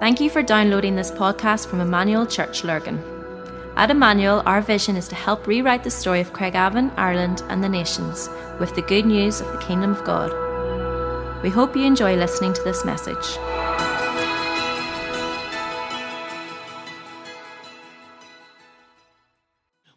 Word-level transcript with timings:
Thank 0.00 0.20
you 0.20 0.30
for 0.30 0.44
downloading 0.44 0.94
this 0.94 1.10
podcast 1.10 1.66
from 1.66 1.80
Emmanuel 1.80 2.24
Church 2.24 2.62
Lurgan. 2.62 3.02
At 3.74 3.90
Emmanuel, 3.90 4.44
our 4.46 4.60
vision 4.60 4.94
is 4.94 5.08
to 5.08 5.16
help 5.16 5.44
rewrite 5.48 5.82
the 5.82 5.90
story 5.90 6.20
of 6.20 6.32
Craigavon, 6.32 6.92
Ireland, 6.96 7.42
and 7.48 7.64
the 7.64 7.68
nations 7.68 8.28
with 8.60 8.72
the 8.76 8.82
good 8.82 9.06
news 9.06 9.40
of 9.40 9.50
the 9.50 9.58
Kingdom 9.58 9.90
of 9.90 10.04
God. 10.04 10.32
We 11.42 11.50
hope 11.50 11.74
you 11.74 11.82
enjoy 11.82 12.14
listening 12.14 12.52
to 12.52 12.62
this 12.62 12.84
message. 12.84 13.38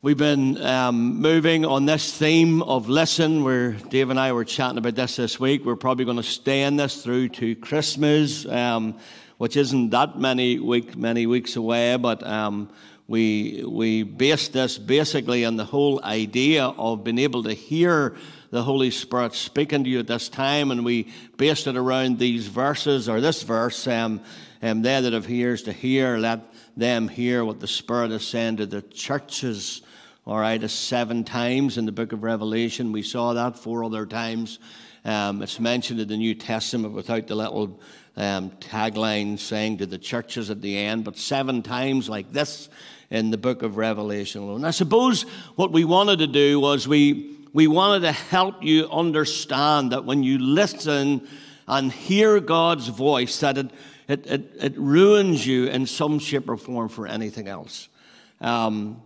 We've 0.04 0.18
been 0.18 0.60
um, 0.64 1.22
moving 1.22 1.64
on 1.64 1.86
this 1.86 2.18
theme 2.18 2.64
of 2.64 2.90
listen. 2.90 3.44
Where 3.44 3.74
Dave 3.74 4.10
and 4.10 4.20
I 4.20 4.32
were 4.32 4.46
chatting 4.46 4.80
about 4.80 4.96
this 4.96 5.18
this 5.18 5.40
week. 5.40 5.64
We're 5.64 5.76
probably 5.76 6.06
going 6.06 6.18
to 6.18 6.24
stay 6.24 6.64
in 6.64 6.76
this 6.76 7.04
through 7.04 7.30
to 7.30 7.56
Christmas, 7.58 8.48
um, 8.48 8.98
which 9.42 9.58
isn't 9.58 9.90
that 9.90 10.20
many 10.20 10.60
week 10.60 10.96
many 10.96 11.26
weeks 11.26 11.56
away. 11.56 11.98
But 11.98 12.22
um, 12.22 12.70
we 13.08 13.64
we 13.68 14.04
based 14.04 14.54
this 14.54 14.78
basically 14.78 15.46
on 15.46 15.56
the 15.56 15.66
whole 15.66 16.00
idea 16.04 16.66
of 16.66 17.04
being 17.04 17.18
able 17.18 17.42
to 17.44 17.54
hear 17.54 18.16
the 18.52 18.62
Holy 18.62 18.92
Spirit 18.92 19.34
speaking 19.34 19.84
to 19.84 19.90
you 19.90 19.98
at 19.98 20.06
this 20.06 20.30
time, 20.30 20.70
and 20.70 20.86
we 20.86 21.12
based 21.38 21.66
it 21.66 21.76
around 21.76 22.20
these 22.20 22.46
verses 22.50 23.10
or 23.10 23.20
this 23.20 23.42
verse. 23.42 23.88
Um, 23.88 24.22
um, 24.62 24.84
they 24.84 25.02
that 25.02 25.12
have 25.12 25.28
ears 25.28 25.64
to 25.64 25.74
hear, 25.74 26.20
let 26.20 26.46
them 26.78 27.08
hear 27.08 27.44
what 27.44 27.60
the 27.60 27.68
Spirit 27.68 28.12
is 28.12 28.28
saying 28.28 28.58
to 28.58 28.68
the 28.68 28.84
churches 28.84 29.82
all 30.24 30.38
right, 30.38 30.64
it's 30.64 30.72
seven 30.72 31.24
times 31.24 31.80
in 31.80 31.88
the 31.88 31.92
book 31.92 32.14
of 32.14 32.22
Revelation. 32.22 32.92
We 32.92 33.02
saw 33.02 33.34
that 33.34 33.58
four 33.58 33.84
other 33.84 34.06
times. 34.06 34.60
Um, 35.04 35.42
it's 35.42 35.60
mentioned 35.60 36.00
in 36.00 36.08
the 36.08 36.16
New 36.16 36.36
Testament 36.36 36.94
without 36.94 37.26
the 37.26 37.34
little 37.34 37.80
um, 38.18 38.52
tagline 38.52 39.40
saying 39.40 39.78
to 39.78 39.86
the 39.86 39.98
churches 39.98 40.50
at 40.50 40.62
the 40.62 40.78
end, 40.78 41.04
but 41.04 41.18
seven 41.18 41.62
times 41.62 42.10
like 42.10 42.32
this 42.32 42.70
in 43.10 43.32
the 43.32 43.38
book 43.38 43.62
of 43.62 43.78
Revelation. 43.78 44.50
And 44.50 44.66
I 44.66 44.72
suppose 44.72 45.24
what 45.56 45.72
we 45.72 45.86
wanted 45.86 46.20
to 46.20 46.28
do 46.28 46.60
was 46.60 46.88
we, 46.88 47.38
we 47.54 47.68
wanted 47.68 48.02
to 48.02 48.12
help 48.12 48.64
you 48.64 48.90
understand 48.90 49.92
that 49.92 50.06
when 50.06 50.24
you 50.24 50.40
listen 50.40 51.28
and 51.68 51.92
hear 51.92 52.40
God's 52.40 52.88
voice, 52.88 53.40
that 53.42 53.58
it, 53.58 53.72
it, 54.08 54.28
it, 54.28 54.52
it 54.60 54.78
ruins 54.78 55.46
you 55.46 55.68
in 55.68 55.86
some 55.86 56.20
shape 56.20 56.50
or 56.50 56.58
form 56.58 56.90
for 56.90 57.08
anything 57.08 57.48
else. 57.48 57.88
Um, 58.40 59.02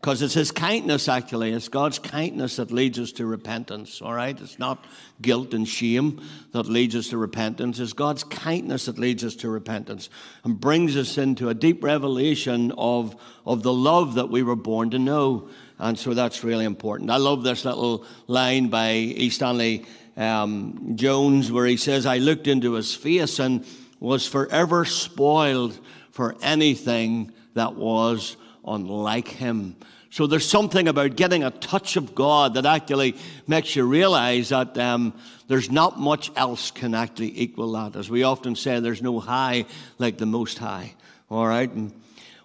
because 0.00 0.22
it's 0.22 0.34
His 0.34 0.50
kindness, 0.50 1.08
actually. 1.08 1.52
It's 1.52 1.68
God's 1.68 1.98
kindness 1.98 2.56
that 2.56 2.70
leads 2.70 2.98
us 2.98 3.12
to 3.12 3.26
repentance, 3.26 4.00
all 4.00 4.14
right? 4.14 4.38
It's 4.40 4.58
not 4.58 4.86
guilt 5.20 5.52
and 5.52 5.68
shame 5.68 6.22
that 6.52 6.66
leads 6.66 6.96
us 6.96 7.08
to 7.08 7.18
repentance. 7.18 7.78
It's 7.78 7.92
God's 7.92 8.24
kindness 8.24 8.86
that 8.86 8.98
leads 8.98 9.24
us 9.24 9.36
to 9.36 9.50
repentance 9.50 10.08
and 10.42 10.58
brings 10.58 10.96
us 10.96 11.18
into 11.18 11.50
a 11.50 11.54
deep 11.54 11.84
revelation 11.84 12.72
of, 12.78 13.14
of 13.44 13.62
the 13.62 13.74
love 13.74 14.14
that 14.14 14.30
we 14.30 14.42
were 14.42 14.56
born 14.56 14.88
to 14.90 14.98
know. 14.98 15.50
And 15.78 15.98
so 15.98 16.14
that's 16.14 16.42
really 16.44 16.64
important. 16.64 17.10
I 17.10 17.18
love 17.18 17.42
this 17.42 17.66
little 17.66 18.06
line 18.26 18.68
by 18.68 18.92
E. 18.92 19.28
Stanley 19.28 19.84
um, 20.16 20.92
Jones 20.96 21.52
where 21.52 21.66
he 21.66 21.76
says, 21.76 22.06
I 22.06 22.18
looked 22.18 22.46
into 22.46 22.72
his 22.72 22.94
face 22.94 23.38
and 23.38 23.66
was 23.98 24.26
forever 24.26 24.86
spoiled 24.86 25.78
for 26.10 26.36
anything 26.42 27.32
that 27.52 27.74
was 27.74 28.38
unlike 28.64 29.28
him. 29.28 29.76
So 30.12 30.26
there's 30.26 30.48
something 30.48 30.88
about 30.88 31.14
getting 31.14 31.44
a 31.44 31.52
touch 31.52 31.96
of 31.96 32.16
God 32.16 32.54
that 32.54 32.66
actually 32.66 33.16
makes 33.46 33.76
you 33.76 33.84
realize 33.84 34.48
that 34.48 34.76
um, 34.76 35.14
there's 35.46 35.70
not 35.70 36.00
much 36.00 36.32
else 36.34 36.72
can 36.72 36.94
actually 36.94 37.40
equal 37.40 37.72
that. 37.72 37.94
As 37.94 38.10
we 38.10 38.24
often 38.24 38.56
say, 38.56 38.80
there's 38.80 39.02
no 39.02 39.20
high 39.20 39.66
like 39.98 40.18
the 40.18 40.26
Most 40.26 40.58
High. 40.58 40.94
All 41.30 41.46
right. 41.46 41.70
And 41.70 41.92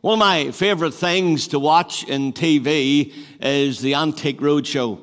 one 0.02 0.14
of 0.14 0.20
my 0.20 0.52
favorite 0.52 0.94
things 0.94 1.48
to 1.48 1.60
watch 1.60 2.04
in 2.04 2.34
TV 2.34 3.12
is 3.42 3.80
the 3.80 3.96
Antique 3.96 4.40
Roadshow. 4.40 5.02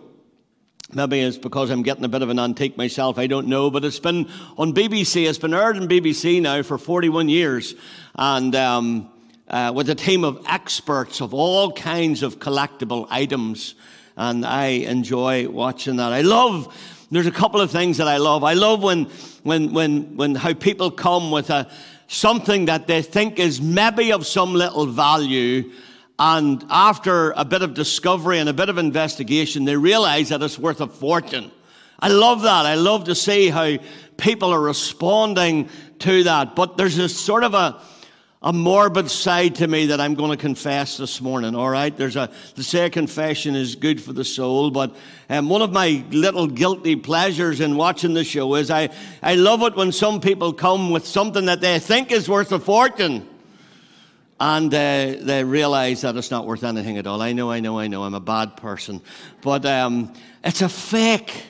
Maybe 0.95 1.19
it's 1.19 1.39
because 1.39 1.71
I'm 1.71 1.83
getting 1.83 2.05
a 2.05 2.09
bit 2.09 2.23
of 2.23 2.29
an 2.29 2.39
antique 2.39 2.77
myself, 2.77 3.19
I 3.19 3.27
don't 3.27 3.49
know, 3.49 3.71
but 3.71 3.85
it's 3.85 3.99
been 3.99 4.29
on 4.57 4.73
BBC. 4.73 5.29
It's 5.29 5.39
been 5.39 5.55
aired 5.55 5.79
on 5.79 5.89
BBC 5.89 6.41
now 6.41 6.63
for 6.63 6.79
41 6.79 7.29
years. 7.29 7.75
And 8.15 8.55
um, 8.55 9.12
uh, 9.53 9.71
with 9.75 9.91
a 9.91 9.95
team 9.95 10.25
of 10.25 10.43
experts 10.49 11.21
of 11.21 11.35
all 11.35 11.73
kinds 11.73 12.23
of 12.23 12.39
collectible 12.39 13.07
items. 13.11 13.75
And 14.17 14.45
I 14.45 14.67
enjoy 14.67 15.49
watching 15.49 15.97
that. 15.97 16.13
I 16.13 16.23
love, 16.23 16.75
there's 17.11 17.27
a 17.27 17.31
couple 17.33 17.61
of 17.61 17.71
things 17.71 17.99
that 17.99 18.09
I 18.09 18.17
love. 18.17 18.45
I 18.45 18.55
love 18.55 18.83
when, 18.83 19.05
when, 19.43 19.73
when, 19.73 20.17
when 20.17 20.35
how 20.35 20.55
people 20.55 20.91
come 20.91 21.31
with 21.31 21.51
a, 21.51 21.71
something 22.09 22.67
that 22.67 22.87
they 22.87 23.03
think 23.03 23.39
is 23.39 23.61
maybe 23.61 24.13
of 24.13 24.27
some 24.27 24.55
little 24.55 24.87
value. 24.87 25.71
And 26.19 26.65
after 26.71 27.33
a 27.33 27.45
bit 27.45 27.63
of 27.63 27.75
discovery 27.75 28.39
and 28.39 28.49
a 28.49 28.53
bit 28.55 28.69
of 28.69 28.79
investigation, 28.79 29.65
they 29.65 29.77
realize 29.77 30.31
that 30.31 30.43
it's 30.43 30.59
worth 30.59 30.81
a 30.81 30.87
fortune. 30.87 31.51
I 31.99 32.09
love 32.09 32.43
that. 32.43 32.67
I 32.67 32.75
love 32.75 33.05
to 33.05 33.15
see 33.15 33.49
how 33.49 33.77
people 34.17 34.53
are 34.53 34.61
responding 34.61 35.69
to 36.01 36.25
that. 36.25 36.57
But 36.57 36.77
there's 36.77 36.99
a 36.99 37.09
sort 37.09 37.45
of 37.45 37.55
a, 37.55 37.81
a 38.43 38.53
morbid 38.53 39.09
side 39.09 39.55
to 39.57 39.69
me 39.69 39.87
that 39.87 40.01
I'm 40.01 40.15
going 40.15 40.33
to 40.33 40.37
confess 40.37 40.97
this 40.97 41.21
morning, 41.21 41.55
all 41.55 41.71
right? 41.71 41.97
There's 41.97 42.17
a, 42.17 42.29
to 42.57 42.63
say 42.65 42.91
confession 42.91 43.55
is 43.55 43.77
good 43.77 44.03
for 44.03 44.13
the 44.13 44.25
soul, 44.25 44.71
but 44.71 44.97
um, 45.31 45.49
one 45.49 45.63
of 45.63 45.71
my 45.71 46.05
little 46.11 46.49
guilty 46.49 46.97
pleasures 46.97 47.61
in 47.61 47.77
watching 47.77 48.15
the 48.15 48.25
show 48.25 48.55
is 48.57 48.71
I, 48.71 48.91
I 49.23 49.37
love 49.37 49.63
it 49.63 49.77
when 49.77 49.93
some 49.93 50.21
people 50.21 50.53
come 50.53 50.91
with 50.91 51.07
something 51.07 51.47
that 51.47 51.61
they 51.61 51.79
think 51.79 52.11
is 52.11 52.29
worth 52.29 52.51
a 52.51 52.59
fortune 52.59 53.29
and 54.41 54.75
uh, 54.75 55.15
they 55.21 55.45
realize 55.45 56.01
that 56.01 56.17
it's 56.17 56.33
not 56.33 56.45
worth 56.45 56.65
anything 56.65 56.99
at 56.99 57.07
all. 57.07 57.23
I 57.23 57.33
know, 57.33 57.53
I 57.53 57.61
know, 57.61 57.79
I 57.79 57.87
know, 57.87 58.03
I'm 58.03 58.15
a 58.15 58.21
bad 58.21 58.57
person, 58.57 59.01
but 59.41 59.65
um, 59.65 60.13
it's 60.43 60.63
a 60.63 60.69
fake. 60.69 61.45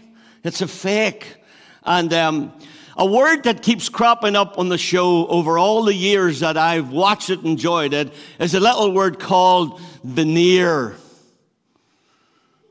It's 0.44 0.60
a 0.60 0.68
fake. 0.68 1.36
And 1.84 2.12
um, 2.12 2.52
a 2.96 3.06
word 3.06 3.44
that 3.44 3.62
keeps 3.62 3.88
cropping 3.88 4.36
up 4.36 4.58
on 4.58 4.68
the 4.68 4.78
show 4.78 5.26
over 5.26 5.58
all 5.58 5.84
the 5.84 5.94
years 5.94 6.40
that 6.40 6.56
I've 6.56 6.90
watched 6.90 7.30
it, 7.30 7.40
enjoyed 7.40 7.94
it, 7.94 8.12
is 8.38 8.54
a 8.54 8.60
little 8.60 8.92
word 8.92 9.18
called 9.18 9.80
veneer. 10.04 10.96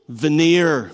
Veneer. 0.08 0.92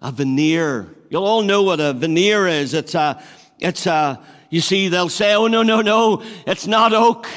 A 0.00 0.12
veneer. 0.12 0.88
You'll 1.10 1.24
all 1.24 1.42
know 1.42 1.62
what 1.62 1.80
a 1.80 1.92
veneer 1.92 2.46
is. 2.46 2.74
It's 2.74 2.94
a, 2.94 3.22
it's 3.58 3.86
a, 3.86 4.20
you 4.50 4.60
see, 4.60 4.88
they'll 4.88 5.08
say, 5.08 5.34
oh, 5.34 5.46
no, 5.46 5.62
no, 5.62 5.80
no, 5.82 6.22
it's 6.46 6.66
not 6.66 6.92
oak. 6.92 7.28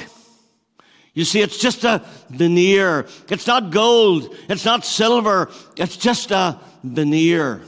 You 1.13 1.25
see, 1.25 1.41
it's 1.41 1.57
just 1.57 1.83
a 1.83 2.05
veneer. 2.29 3.05
It's 3.29 3.47
not 3.47 3.71
gold. 3.71 4.33
It's 4.47 4.63
not 4.63 4.85
silver. 4.85 5.51
It's 5.75 5.97
just 5.97 6.31
a 6.31 6.57
veneer. 6.83 7.61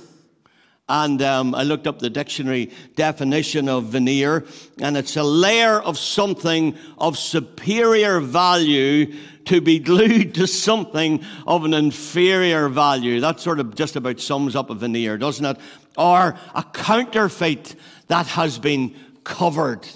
And 0.95 1.23
um, 1.23 1.55
I 1.55 1.63
looked 1.63 1.87
up 1.87 1.97
the 1.97 2.09
dictionary 2.11 2.69
definition 2.95 3.67
of 3.67 3.85
veneer, 3.85 4.45
and 4.79 4.95
it's 4.95 5.17
a 5.17 5.23
layer 5.23 5.81
of 5.81 5.97
something 5.97 6.77
of 6.99 7.17
superior 7.17 8.19
value 8.19 9.15
to 9.45 9.59
be 9.59 9.79
glued 9.79 10.35
to 10.35 10.45
something 10.45 11.25
of 11.47 11.65
an 11.65 11.73
inferior 11.73 12.69
value. 12.69 13.19
That 13.21 13.39
sort 13.39 13.59
of 13.59 13.73
just 13.73 13.95
about 13.95 14.19
sums 14.19 14.55
up 14.55 14.69
a 14.69 14.75
veneer, 14.75 15.17
doesn't 15.17 15.43
it? 15.43 15.57
Or 15.97 16.37
a 16.53 16.63
counterfeit 16.73 17.73
that 18.05 18.27
has 18.27 18.59
been 18.59 18.93
covered. 19.23 19.87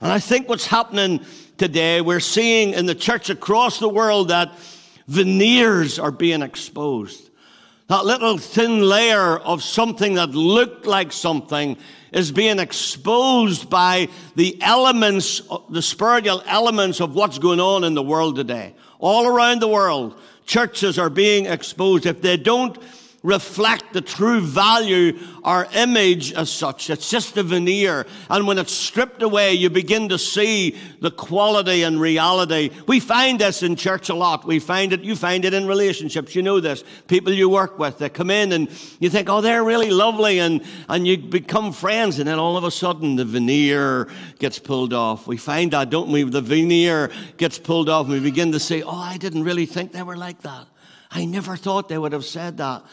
And 0.00 0.12
I 0.12 0.20
think 0.20 0.48
what's 0.48 0.66
happening 0.66 1.26
today, 1.56 2.00
we're 2.00 2.20
seeing 2.20 2.74
in 2.74 2.86
the 2.86 2.94
church 2.94 3.28
across 3.28 3.80
the 3.80 3.88
world 3.88 4.28
that 4.28 4.56
veneers 5.08 5.98
are 5.98 6.12
being 6.12 6.42
exposed. 6.42 7.27
That 7.88 8.04
little 8.04 8.36
thin 8.36 8.82
layer 8.82 9.38
of 9.38 9.62
something 9.62 10.14
that 10.14 10.30
looked 10.30 10.84
like 10.84 11.10
something 11.10 11.78
is 12.12 12.30
being 12.30 12.58
exposed 12.58 13.70
by 13.70 14.08
the 14.36 14.60
elements, 14.60 15.40
the 15.70 15.80
spiritual 15.80 16.42
elements 16.46 17.00
of 17.00 17.14
what's 17.14 17.38
going 17.38 17.60
on 17.60 17.84
in 17.84 17.94
the 17.94 18.02
world 18.02 18.36
today. 18.36 18.74
All 18.98 19.26
around 19.26 19.60
the 19.60 19.68
world, 19.68 20.20
churches 20.44 20.98
are 20.98 21.08
being 21.08 21.46
exposed. 21.46 22.04
If 22.04 22.20
they 22.20 22.36
don't 22.36 22.76
reflect 23.24 23.92
the 23.92 24.00
true 24.00 24.40
value 24.40 25.18
or 25.44 25.66
image 25.74 26.32
as 26.34 26.50
such. 26.50 26.88
It's 26.88 27.10
just 27.10 27.36
a 27.36 27.42
veneer. 27.42 28.06
And 28.30 28.46
when 28.46 28.58
it's 28.58 28.72
stripped 28.72 29.22
away, 29.22 29.54
you 29.54 29.70
begin 29.70 30.08
to 30.10 30.18
see 30.18 30.76
the 31.00 31.10
quality 31.10 31.82
and 31.82 32.00
reality. 32.00 32.70
We 32.86 33.00
find 33.00 33.40
this 33.40 33.64
in 33.64 33.74
church 33.74 34.08
a 34.08 34.14
lot. 34.14 34.44
We 34.44 34.60
find 34.60 34.92
it, 34.92 35.00
you 35.00 35.16
find 35.16 35.44
it 35.44 35.52
in 35.52 35.66
relationships. 35.66 36.36
You 36.36 36.42
know 36.42 36.60
this. 36.60 36.84
People 37.08 37.32
you 37.32 37.48
work 37.48 37.78
with, 37.78 37.98
they 37.98 38.08
come 38.08 38.30
in 38.30 38.52
and 38.52 38.68
you 39.00 39.10
think, 39.10 39.28
oh, 39.28 39.40
they're 39.40 39.64
really 39.64 39.90
lovely. 39.90 40.38
And, 40.38 40.62
and 40.88 41.06
you 41.06 41.18
become 41.18 41.72
friends. 41.72 42.20
And 42.20 42.28
then 42.28 42.38
all 42.38 42.56
of 42.56 42.62
a 42.62 42.70
sudden, 42.70 43.16
the 43.16 43.24
veneer 43.24 44.08
gets 44.38 44.60
pulled 44.60 44.94
off. 44.94 45.26
We 45.26 45.38
find 45.38 45.72
that, 45.72 45.90
don't 45.90 46.12
we? 46.12 46.22
The 46.22 46.40
veneer 46.40 47.10
gets 47.36 47.58
pulled 47.58 47.88
off 47.88 48.06
and 48.06 48.14
we 48.14 48.20
begin 48.20 48.52
to 48.52 48.60
say, 48.60 48.82
oh, 48.82 48.90
I 48.90 49.16
didn't 49.16 49.42
really 49.42 49.66
think 49.66 49.90
they 49.90 50.04
were 50.04 50.16
like 50.16 50.42
that. 50.42 50.68
I 51.10 51.24
never 51.24 51.56
thought 51.56 51.88
they 51.88 51.98
would 51.98 52.12
have 52.12 52.24
said 52.24 52.58
that. 52.58 52.84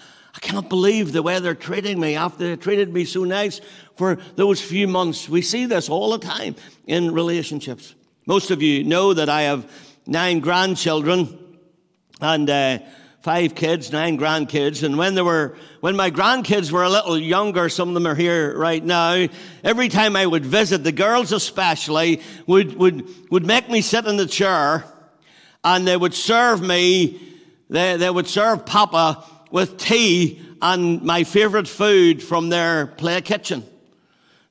I 0.46 0.48
cannot 0.48 0.70
believe 0.70 1.12
the 1.12 1.24
way 1.24 1.40
they're 1.40 1.56
treating 1.56 2.00
me 2.00 2.16
after 2.16 2.48
they 2.50 2.56
treated 2.56 2.94
me 2.94 3.04
so 3.06 3.24
nice 3.24 3.62
for 3.96 4.20
those 4.36 4.62
few 4.62 4.88
months. 4.88 5.28
We 5.28 5.42
see 5.42 5.66
this 5.66 5.90
all 5.90 6.12
the 6.12 6.20
time 6.20 6.56
in 6.86 7.16
relationships. 7.16 7.96
Most 8.28 8.52
of 8.52 8.62
you 8.62 8.84
know 8.84 9.16
that 9.16 9.28
I 9.28 9.42
have 9.42 9.68
nine 10.06 10.42
grandchildren 10.42 11.58
and 12.22 12.48
uh, 12.48 12.78
five 13.24 13.56
kids, 13.56 13.92
nine 13.92 14.20
grandkids. 14.20 14.84
And 14.84 15.00
when 15.00 15.16
they 15.16 15.24
were, 15.24 15.58
when 15.80 15.96
my 15.96 16.12
grandkids 16.12 16.72
were 16.72 16.84
a 16.84 16.92
little 16.92 17.18
younger, 17.18 17.68
some 17.68 17.88
of 17.88 17.96
them 17.96 18.06
are 18.06 18.14
here 18.14 18.56
right 18.56 18.86
now. 18.86 19.26
Every 19.64 19.90
time 19.90 20.16
I 20.16 20.28
would 20.28 20.46
visit, 20.46 20.84
the 20.84 20.92
girls 20.92 21.32
especially 21.32 22.22
would 22.46 22.76
would 22.76 23.32
would 23.32 23.48
make 23.48 23.68
me 23.68 23.82
sit 23.82 24.06
in 24.06 24.18
the 24.18 24.28
chair, 24.28 24.86
and 25.64 25.88
they 25.88 25.98
would 25.98 26.14
serve 26.14 26.62
me. 26.62 27.20
They 27.68 27.98
they 27.98 28.12
would 28.12 28.28
serve 28.28 28.68
Papa 28.68 29.26
with 29.56 29.78
tea 29.78 30.38
and 30.62 31.02
my 31.02 31.24
favorite 31.24 31.66
food 31.66 32.22
from 32.22 32.50
their 32.50 32.88
play 32.88 33.22
kitchen. 33.22 33.64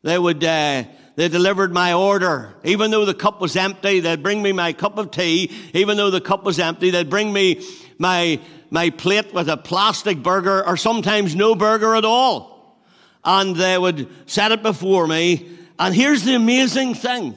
They 0.00 0.18
would, 0.18 0.42
uh, 0.42 0.84
they 1.14 1.28
delivered 1.28 1.74
my 1.74 1.92
order. 1.92 2.54
Even 2.64 2.90
though 2.90 3.04
the 3.04 3.12
cup 3.12 3.38
was 3.38 3.54
empty, 3.54 4.00
they'd 4.00 4.22
bring 4.22 4.42
me 4.42 4.52
my 4.52 4.72
cup 4.72 4.96
of 4.96 5.10
tea. 5.10 5.52
Even 5.74 5.98
though 5.98 6.08
the 6.08 6.22
cup 6.22 6.42
was 6.42 6.58
empty, 6.58 6.88
they'd 6.88 7.10
bring 7.10 7.34
me 7.34 7.62
my, 7.98 8.40
my 8.70 8.88
plate 8.88 9.34
with 9.34 9.50
a 9.50 9.58
plastic 9.58 10.22
burger 10.22 10.66
or 10.66 10.78
sometimes 10.78 11.36
no 11.36 11.54
burger 11.54 11.94
at 11.96 12.06
all. 12.06 12.80
And 13.22 13.54
they 13.54 13.76
would 13.76 14.08
set 14.24 14.52
it 14.52 14.62
before 14.62 15.06
me. 15.06 15.50
And 15.78 15.94
here's 15.94 16.24
the 16.24 16.34
amazing 16.34 16.94
thing. 16.94 17.34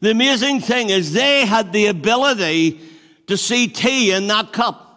The 0.00 0.10
amazing 0.10 0.62
thing 0.62 0.90
is 0.90 1.12
they 1.12 1.46
had 1.46 1.72
the 1.72 1.86
ability 1.86 2.80
to 3.28 3.36
see 3.36 3.68
tea 3.68 4.10
in 4.10 4.26
that 4.26 4.52
cup. 4.52 4.87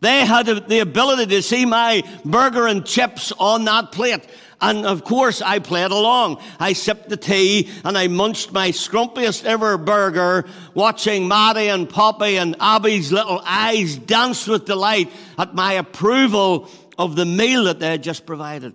They 0.00 0.24
had 0.24 0.46
the 0.46 0.80
ability 0.80 1.26
to 1.26 1.42
see 1.42 1.64
my 1.64 2.02
burger 2.24 2.66
and 2.66 2.84
chips 2.84 3.32
on 3.38 3.64
that 3.64 3.92
plate. 3.92 4.26
And 4.60 4.86
of 4.86 5.04
course, 5.04 5.42
I 5.42 5.58
played 5.58 5.90
along. 5.90 6.40
I 6.58 6.72
sipped 6.72 7.08
the 7.08 7.16
tea 7.16 7.70
and 7.84 7.96
I 7.96 8.08
munched 8.08 8.52
my 8.52 8.70
scrumpiest 8.70 9.44
ever 9.44 9.76
burger, 9.76 10.46
watching 10.74 11.28
Maddie 11.28 11.68
and 11.68 11.88
Poppy 11.88 12.38
and 12.38 12.56
Abby's 12.58 13.12
little 13.12 13.40
eyes 13.44 13.96
dance 13.96 14.46
with 14.46 14.64
delight 14.64 15.10
at 15.38 15.54
my 15.54 15.74
approval 15.74 16.70
of 16.98 17.16
the 17.16 17.26
meal 17.26 17.64
that 17.64 17.80
they 17.80 17.88
had 17.88 18.02
just 18.02 18.24
provided. 18.24 18.74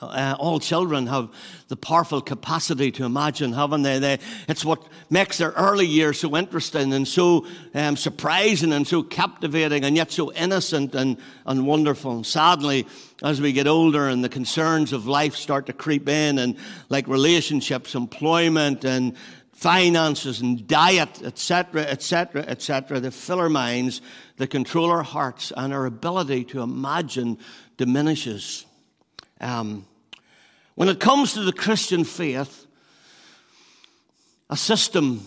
Uh, 0.00 0.34
all 0.38 0.58
children 0.58 1.06
have 1.06 1.28
the 1.68 1.76
powerful 1.76 2.20
capacity 2.20 2.90
to 2.90 3.04
imagine, 3.04 3.52
haven't 3.52 3.82
they? 3.82 3.98
they? 3.98 4.18
It's 4.48 4.64
what 4.64 4.82
makes 5.10 5.38
their 5.38 5.50
early 5.50 5.86
years 5.86 6.18
so 6.18 6.36
interesting 6.36 6.92
and 6.92 7.06
so 7.06 7.46
um, 7.74 7.96
surprising 7.96 8.72
and 8.72 8.86
so 8.86 9.02
captivating 9.02 9.84
and 9.84 9.96
yet 9.96 10.10
so 10.10 10.32
innocent 10.32 10.94
and, 10.94 11.18
and 11.46 11.66
wonderful. 11.66 12.12
And 12.12 12.26
sadly, 12.26 12.86
as 13.22 13.40
we 13.40 13.52
get 13.52 13.66
older 13.66 14.08
and 14.08 14.24
the 14.24 14.28
concerns 14.28 14.92
of 14.92 15.06
life 15.06 15.36
start 15.36 15.66
to 15.66 15.72
creep 15.72 16.08
in, 16.08 16.38
and 16.38 16.56
like 16.88 17.06
relationships, 17.06 17.94
employment, 17.94 18.84
and 18.84 19.16
finances, 19.52 20.40
and 20.40 20.66
diet, 20.66 21.22
etc., 21.22 21.82
etc., 21.82 22.42
etc., 22.48 22.98
they 22.98 23.10
fill 23.10 23.38
our 23.38 23.50
minds, 23.50 24.00
they 24.38 24.46
control 24.46 24.90
our 24.90 25.02
hearts, 25.02 25.52
and 25.54 25.74
our 25.74 25.84
ability 25.84 26.44
to 26.44 26.62
imagine 26.62 27.36
diminishes. 27.76 28.64
Um, 29.38 29.86
when 30.80 30.88
it 30.88 30.98
comes 30.98 31.34
to 31.34 31.42
the 31.42 31.52
Christian 31.52 32.04
faith, 32.04 32.66
a 34.48 34.56
system 34.56 35.20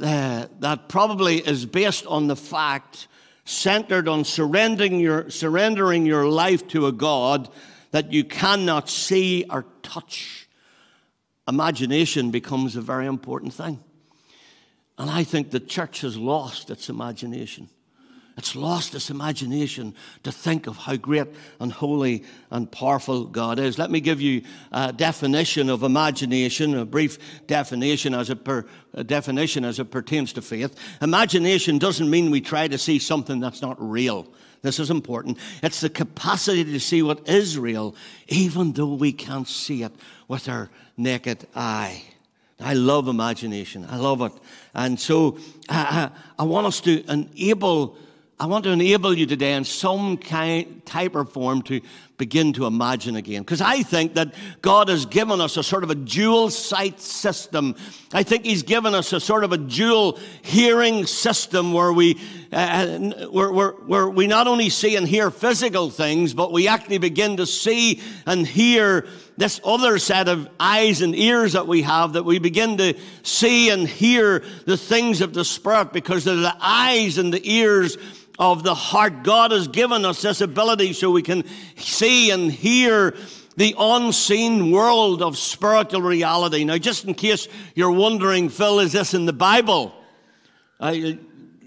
uh, 0.00 0.46
that 0.60 0.88
probably 0.88 1.36
is 1.36 1.66
based 1.66 2.06
on 2.06 2.28
the 2.28 2.34
fact, 2.34 3.08
centered 3.44 4.08
on 4.08 4.24
surrendering 4.24 4.98
your, 5.00 5.28
surrendering 5.28 6.06
your 6.06 6.26
life 6.26 6.66
to 6.68 6.86
a 6.86 6.92
God 6.92 7.50
that 7.90 8.10
you 8.10 8.24
cannot 8.24 8.88
see 8.88 9.44
or 9.50 9.66
touch, 9.82 10.48
imagination 11.46 12.30
becomes 12.30 12.74
a 12.74 12.80
very 12.80 13.04
important 13.04 13.52
thing. 13.52 13.80
And 14.96 15.10
I 15.10 15.24
think 15.24 15.50
the 15.50 15.60
church 15.60 16.00
has 16.00 16.16
lost 16.16 16.70
its 16.70 16.88
imagination. 16.88 17.68
It's 18.36 18.56
lost 18.56 18.94
its 18.94 19.10
imagination 19.10 19.94
to 20.22 20.32
think 20.32 20.66
of 20.66 20.76
how 20.78 20.96
great 20.96 21.26
and 21.60 21.70
holy 21.70 22.24
and 22.50 22.70
powerful 22.70 23.26
God 23.26 23.58
is. 23.58 23.78
Let 23.78 23.90
me 23.90 24.00
give 24.00 24.22
you 24.22 24.42
a 24.70 24.92
definition 24.92 25.68
of 25.68 25.82
imagination, 25.82 26.76
a 26.76 26.86
brief 26.86 27.18
definition 27.46 28.14
as 28.14 28.30
it, 28.30 28.42
per, 28.42 28.64
definition 29.04 29.64
as 29.64 29.78
it 29.78 29.90
pertains 29.90 30.32
to 30.34 30.42
faith. 30.42 30.74
Imagination 31.02 31.78
doesn't 31.78 32.08
mean 32.08 32.30
we 32.30 32.40
try 32.40 32.68
to 32.68 32.78
see 32.78 32.98
something 32.98 33.38
that's 33.38 33.60
not 33.60 33.76
real. 33.78 34.26
This 34.62 34.78
is 34.78 34.90
important. 34.90 35.38
It's 35.62 35.80
the 35.80 35.90
capacity 35.90 36.64
to 36.64 36.80
see 36.80 37.02
what 37.02 37.28
is 37.28 37.58
real, 37.58 37.94
even 38.28 38.72
though 38.72 38.94
we 38.94 39.12
can't 39.12 39.48
see 39.48 39.82
it 39.82 39.92
with 40.28 40.48
our 40.48 40.70
naked 40.96 41.46
eye. 41.54 42.02
I 42.60 42.74
love 42.74 43.08
imagination. 43.08 43.86
I 43.90 43.96
love 43.96 44.22
it. 44.22 44.32
And 44.72 44.98
so 44.98 45.38
I, 45.68 46.10
I, 46.38 46.42
I 46.42 46.44
want 46.44 46.66
us 46.66 46.80
to 46.82 47.04
enable 47.10 47.96
I 48.40 48.46
want 48.46 48.64
to 48.64 48.70
enable 48.70 49.16
you 49.16 49.26
today 49.26 49.54
in 49.54 49.64
some 49.64 50.16
kind, 50.16 50.84
type 50.84 51.14
or 51.14 51.24
form 51.24 51.62
to 51.62 51.80
begin 52.22 52.52
to 52.52 52.66
imagine 52.66 53.16
again. 53.16 53.42
Because 53.42 53.60
I 53.60 53.82
think 53.82 54.14
that 54.14 54.32
God 54.60 54.88
has 54.88 55.06
given 55.06 55.40
us 55.40 55.56
a 55.56 55.62
sort 55.64 55.82
of 55.82 55.90
a 55.90 55.96
dual 55.96 56.50
sight 56.50 57.00
system. 57.00 57.74
I 58.12 58.22
think 58.22 58.44
He's 58.44 58.62
given 58.62 58.94
us 58.94 59.12
a 59.12 59.18
sort 59.18 59.42
of 59.42 59.50
a 59.50 59.58
dual 59.58 60.20
hearing 60.42 61.04
system 61.06 61.72
where 61.72 61.92
we, 61.92 62.20
uh, 62.52 62.86
where, 63.32 63.50
where, 63.50 63.72
where 63.72 64.08
we 64.08 64.28
not 64.28 64.46
only 64.46 64.68
see 64.68 64.94
and 64.94 65.08
hear 65.08 65.32
physical 65.32 65.90
things, 65.90 66.32
but 66.32 66.52
we 66.52 66.68
actually 66.68 66.98
begin 66.98 67.38
to 67.38 67.44
see 67.46 68.00
and 68.24 68.46
hear 68.46 69.08
this 69.36 69.60
other 69.64 69.98
set 69.98 70.28
of 70.28 70.48
eyes 70.60 71.02
and 71.02 71.16
ears 71.16 71.54
that 71.54 71.66
we 71.66 71.82
have, 71.82 72.12
that 72.12 72.24
we 72.24 72.38
begin 72.38 72.76
to 72.76 72.94
see 73.24 73.68
and 73.70 73.88
hear 73.88 74.44
the 74.64 74.76
things 74.76 75.22
of 75.22 75.34
the 75.34 75.44
Spirit 75.44 75.92
because 75.92 76.22
they're 76.22 76.36
the 76.36 76.56
eyes 76.60 77.18
and 77.18 77.34
the 77.34 77.42
ears 77.50 77.98
of 78.42 78.64
the 78.64 78.74
heart. 78.74 79.22
God 79.22 79.52
has 79.52 79.68
given 79.68 80.04
us 80.04 80.20
this 80.20 80.40
ability 80.40 80.94
so 80.94 81.12
we 81.12 81.22
can 81.22 81.44
see 81.76 82.32
and 82.32 82.50
hear 82.50 83.14
the 83.56 83.76
unseen 83.78 84.72
world 84.72 85.22
of 85.22 85.38
spiritual 85.38 86.02
reality. 86.02 86.64
Now, 86.64 86.76
just 86.76 87.04
in 87.04 87.14
case 87.14 87.46
you're 87.76 87.92
wondering, 87.92 88.48
Phil, 88.48 88.80
is 88.80 88.90
this 88.90 89.14
in 89.14 89.26
the 89.26 89.32
Bible? 89.32 89.94
I, 90.80 91.20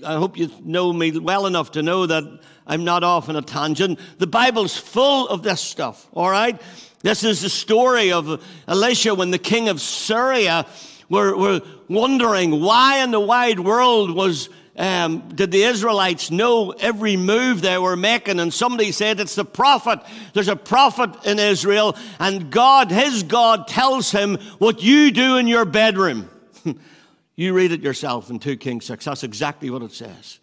I 0.06 0.16
hope 0.16 0.38
you 0.38 0.52
know 0.66 0.92
me 0.92 1.18
well 1.18 1.46
enough 1.46 1.72
to 1.72 1.82
know 1.82 2.08
that 2.08 2.42
I'm 2.68 2.84
not 2.84 3.06
off 3.06 3.30
on 3.30 3.38
a 3.38 3.42
tangent. 3.42 3.98
The 4.18 4.28
Bible's 4.28 4.76
full 4.76 5.30
of 5.30 5.44
this 5.44 5.62
stuff, 5.62 6.10
all 6.12 6.30
right? 6.30 6.62
This 7.04 7.24
is 7.24 7.42
the 7.42 7.50
story 7.50 8.12
of 8.12 8.44
Elisha 8.68 9.16
when 9.16 9.32
the 9.32 9.40
king 9.40 9.70
of 9.70 9.80
Syria 9.80 10.66
were, 11.08 11.38
were 11.38 11.62
wondering 11.88 12.60
why 12.60 13.02
in 13.02 13.12
the 13.12 13.20
wide 13.22 13.62
world 13.62 14.14
was 14.14 14.50
um, 14.78 15.30
did 15.30 15.52
the 15.52 15.64
Israelites 15.64 16.32
know 16.32 16.72
every 16.72 17.16
move 17.16 17.62
they 17.62 17.78
were 17.78 17.96
making? 17.96 18.40
And 18.40 18.54
somebody 18.54 18.92
said 18.92 19.20
it's 19.20 19.36
the 19.36 19.46
prophet. 19.46 20.00
There's 20.34 20.50
a 20.50 20.56
prophet 20.56 21.26
in 21.26 21.40
Israel, 21.40 21.96
and 22.20 22.52
God, 22.52 22.92
his 22.92 23.24
God, 23.24 23.68
tells 23.68 24.12
him 24.12 24.38
what 24.60 24.84
you 24.84 25.12
do 25.12 25.38
in 25.38 25.48
your 25.48 25.64
bedroom. 25.66 26.30
you 27.36 27.54
read 27.54 27.72
it 27.72 27.82
yourself 27.82 28.30
in 28.30 28.40
2 28.40 28.58
Kings 28.58 28.86
6. 28.86 29.06
That's 29.06 29.24
exactly 29.24 29.70
what 29.70 29.82
it 29.82 29.94
says. 29.94 30.40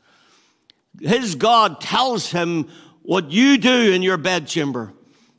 His 1.01 1.35
God 1.35 1.81
tells 1.81 2.31
him 2.31 2.71
what 3.03 3.31
you 3.31 3.59
do 3.59 3.93
in 3.93 4.03
your 4.03 4.17
bedchamber. 4.17 4.93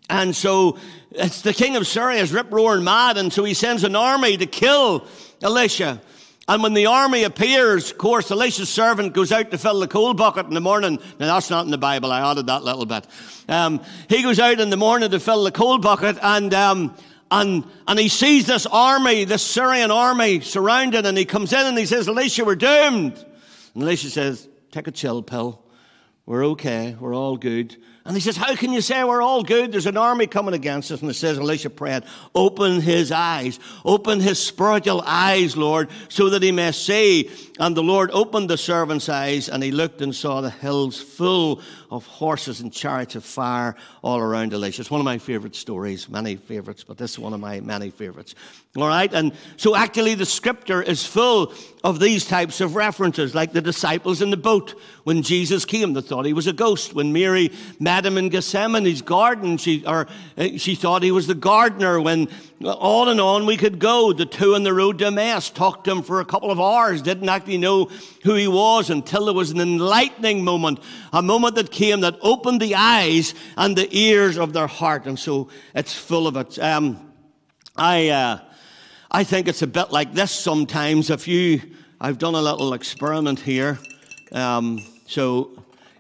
And 0.10 0.36
so 0.36 0.78
it's 1.12 1.42
the 1.42 1.54
king 1.54 1.76
of 1.76 1.88
Syria 1.88 2.22
is 2.22 2.32
rip 2.32 2.52
roaring 2.52 2.84
mad, 2.84 3.18
and 3.18 3.32
so 3.32 3.44
he 3.44 3.54
sends 3.54 3.84
an 3.84 3.96
army 3.96 4.38
to 4.38 4.46
kill 4.46 5.08
Elisha. 5.42 6.02
And 6.48 6.62
when 6.62 6.74
the 6.74 6.88
army 6.88 7.24
appears, 7.24 7.92
of 7.92 7.98
course, 7.98 8.30
Elisha's 8.30 8.68
servant 8.68 9.14
goes 9.14 9.32
out 9.32 9.52
to 9.52 9.58
fill 9.58 9.80
the 9.80 9.88
coal 9.88 10.14
bucket 10.14 10.46
in 10.46 10.54
the 10.54 10.60
morning. 10.62 11.00
Now, 11.18 11.34
that's 11.34 11.50
not 11.50 11.64
in 11.64 11.72
the 11.72 11.78
Bible. 11.78 12.12
I 12.12 12.30
added 12.30 12.48
that 12.48 12.64
little 12.64 12.86
bit. 12.86 13.08
Um, 13.48 13.82
he 14.10 14.22
goes 14.24 14.40
out 14.40 14.60
in 14.60 14.70
the 14.70 14.78
morning 14.78 15.12
to 15.12 15.20
fill 15.22 15.46
the 15.46 15.52
coal 15.52 15.78
bucket, 15.78 16.18
and, 16.22 16.54
um, 16.54 16.98
and, 17.32 17.64
and 17.88 17.98
he 17.98 18.10
sees 18.10 18.46
this 18.46 18.66
army, 18.66 19.24
this 19.24 19.42
Syrian 19.42 19.90
army 19.90 20.42
surrounded, 20.42 21.06
and 21.06 21.18
he 21.18 21.24
comes 21.24 21.54
in 21.54 21.66
and 21.66 21.78
he 21.78 21.86
says, 21.86 22.10
Elisha, 22.10 22.44
we're 22.44 22.56
doomed. 22.56 23.26
And 23.74 23.84
Elisha 23.84 24.10
says, 24.10 24.50
Take 24.72 24.88
a 24.88 24.92
chill 24.92 25.22
pill. 25.22 25.64
We're 26.26 26.46
okay. 26.48 26.98
We're 27.00 27.16
all 27.16 27.38
good. 27.38 27.78
And 28.06 28.18
he 28.18 28.22
says, 28.22 28.36
How 28.36 28.54
can 28.56 28.74
you 28.74 28.82
say 28.82 29.02
we're 29.04 29.22
all 29.22 29.44
good? 29.44 29.72
There's 29.72 29.86
an 29.86 29.96
army 29.96 30.28
coming 30.28 30.54
against 30.54 30.92
us. 30.92 31.02
And 31.02 31.10
it 31.10 31.14
says, 31.14 31.40
Elisha 31.40 31.70
prayed, 31.70 32.04
Open 32.36 32.82
his 32.82 33.14
eyes, 33.14 33.60
open 33.86 34.20
his 34.20 34.40
spiritual 34.40 35.02
eyes, 35.06 35.56
Lord, 35.56 35.90
so 36.10 36.30
that 36.30 36.44
he 36.44 36.52
may 36.52 36.74
see. 36.74 37.32
And 37.60 37.78
the 37.78 37.84
Lord 37.84 38.12
opened 38.12 38.50
the 38.50 38.58
servant's 38.58 39.08
eyes, 39.08 39.48
and 39.48 39.64
he 39.64 39.72
looked 39.72 40.02
and 40.02 40.14
saw 40.14 40.42
the 40.42 40.50
hills 40.50 41.02
full 41.02 41.62
of 41.94 42.08
horses 42.08 42.60
and 42.60 42.74
chariots 42.74 43.14
of 43.14 43.24
fire 43.24 43.76
all 44.02 44.20
around 44.20 44.52
Elisha. 44.52 44.82
It's 44.82 44.90
one 44.90 45.00
of 45.00 45.06
my 45.06 45.20
favorite 45.20 45.56
stories, 45.56 46.10
many 46.10 46.36
favorites, 46.36 46.84
but 46.84 46.98
this 46.98 47.12
is 47.12 47.20
one 47.20 47.34
of 47.34 47.40
my 47.40 47.60
many 47.60 47.92
favorites. 47.92 48.34
All 48.76 48.88
right, 48.88 49.14
and 49.14 49.32
so 49.58 49.76
actually 49.76 50.16
the 50.16 50.26
scripture 50.26 50.82
is 50.82 51.06
full 51.06 51.54
of 51.84 52.00
these 52.00 52.26
types 52.26 52.62
of 52.62 52.76
references, 52.76 53.36
like 53.36 53.54
the 53.54 53.62
disciples 53.62 54.24
in 54.24 54.32
the 54.32 54.38
boat 54.38 54.74
when 55.04 55.22
Jesus 55.22 55.66
came. 55.66 55.94
They 55.94 56.02
thought 56.02 56.26
he 56.26 56.34
was 56.34 56.48
a 56.48 56.54
ghost. 56.54 56.96
When 56.96 57.14
Mary 57.14 57.52
met 57.80 58.08
him 58.08 58.18
in 58.18 58.30
Gethsemane's 58.30 59.04
garden, 59.04 59.58
she, 59.58 59.86
or, 59.86 60.08
uh, 60.36 60.58
she 60.58 60.74
thought 60.74 61.04
he 61.04 61.12
was 61.12 61.28
the 61.28 61.36
gardener. 61.36 62.02
When 62.02 62.28
on 62.65 63.10
and 63.10 63.22
on 63.22 63.46
we 63.46 63.58
could 63.58 63.79
go, 63.79 64.13
the 64.13 64.25
two 64.25 64.55
on 64.55 64.63
the 64.63 64.74
road 64.74 65.00
to 65.00 65.08
Emmaus 65.08 65.50
talked 65.50 65.86
to 65.86 65.91
him 65.91 66.01
for 66.01 66.20
a 66.20 66.25
couple 66.25 66.51
of 66.51 66.60
hours, 66.60 67.01
didn't 67.01 67.29
actually 67.29 67.58
know 67.58 67.86
who 68.24 68.36
he 68.36 68.48
was 68.48 68.89
until 68.89 69.25
there 69.25 69.34
was 69.34 69.51
an 69.51 69.60
enlightening 69.60 70.43
moment, 70.43 70.79
a 71.12 71.22
moment 71.22 71.55
that 71.55 71.72
came 71.72 72.01
that 72.01 72.17
opened 72.22 72.62
the 72.62 72.75
eyes 72.75 73.34
and 73.58 73.77
the 73.77 73.88
ears 73.96 74.38
of 74.38 74.53
their 74.53 74.67
heart. 74.67 75.05
And 75.05 75.17
so 75.17 75.50
it's 75.75 75.93
full 75.93 76.27
of 76.27 76.38
it. 76.38 76.60
Um, 76.60 77.12
I, 77.75 78.10
uh, 78.10 78.39
I 79.12 79.24
think 79.24 79.48
it's 79.48 79.62
a 79.62 79.67
bit 79.67 79.91
like 79.91 80.13
this 80.13 80.32
sometimes. 80.32 81.10
If 81.10 81.27
you, 81.27 81.62
I've 82.00 82.17
done 82.17 82.36
a 82.36 82.41
little 82.41 82.74
experiment 82.74 83.39
here. 83.39 83.79
Um, 84.32 84.84
so 85.05 85.53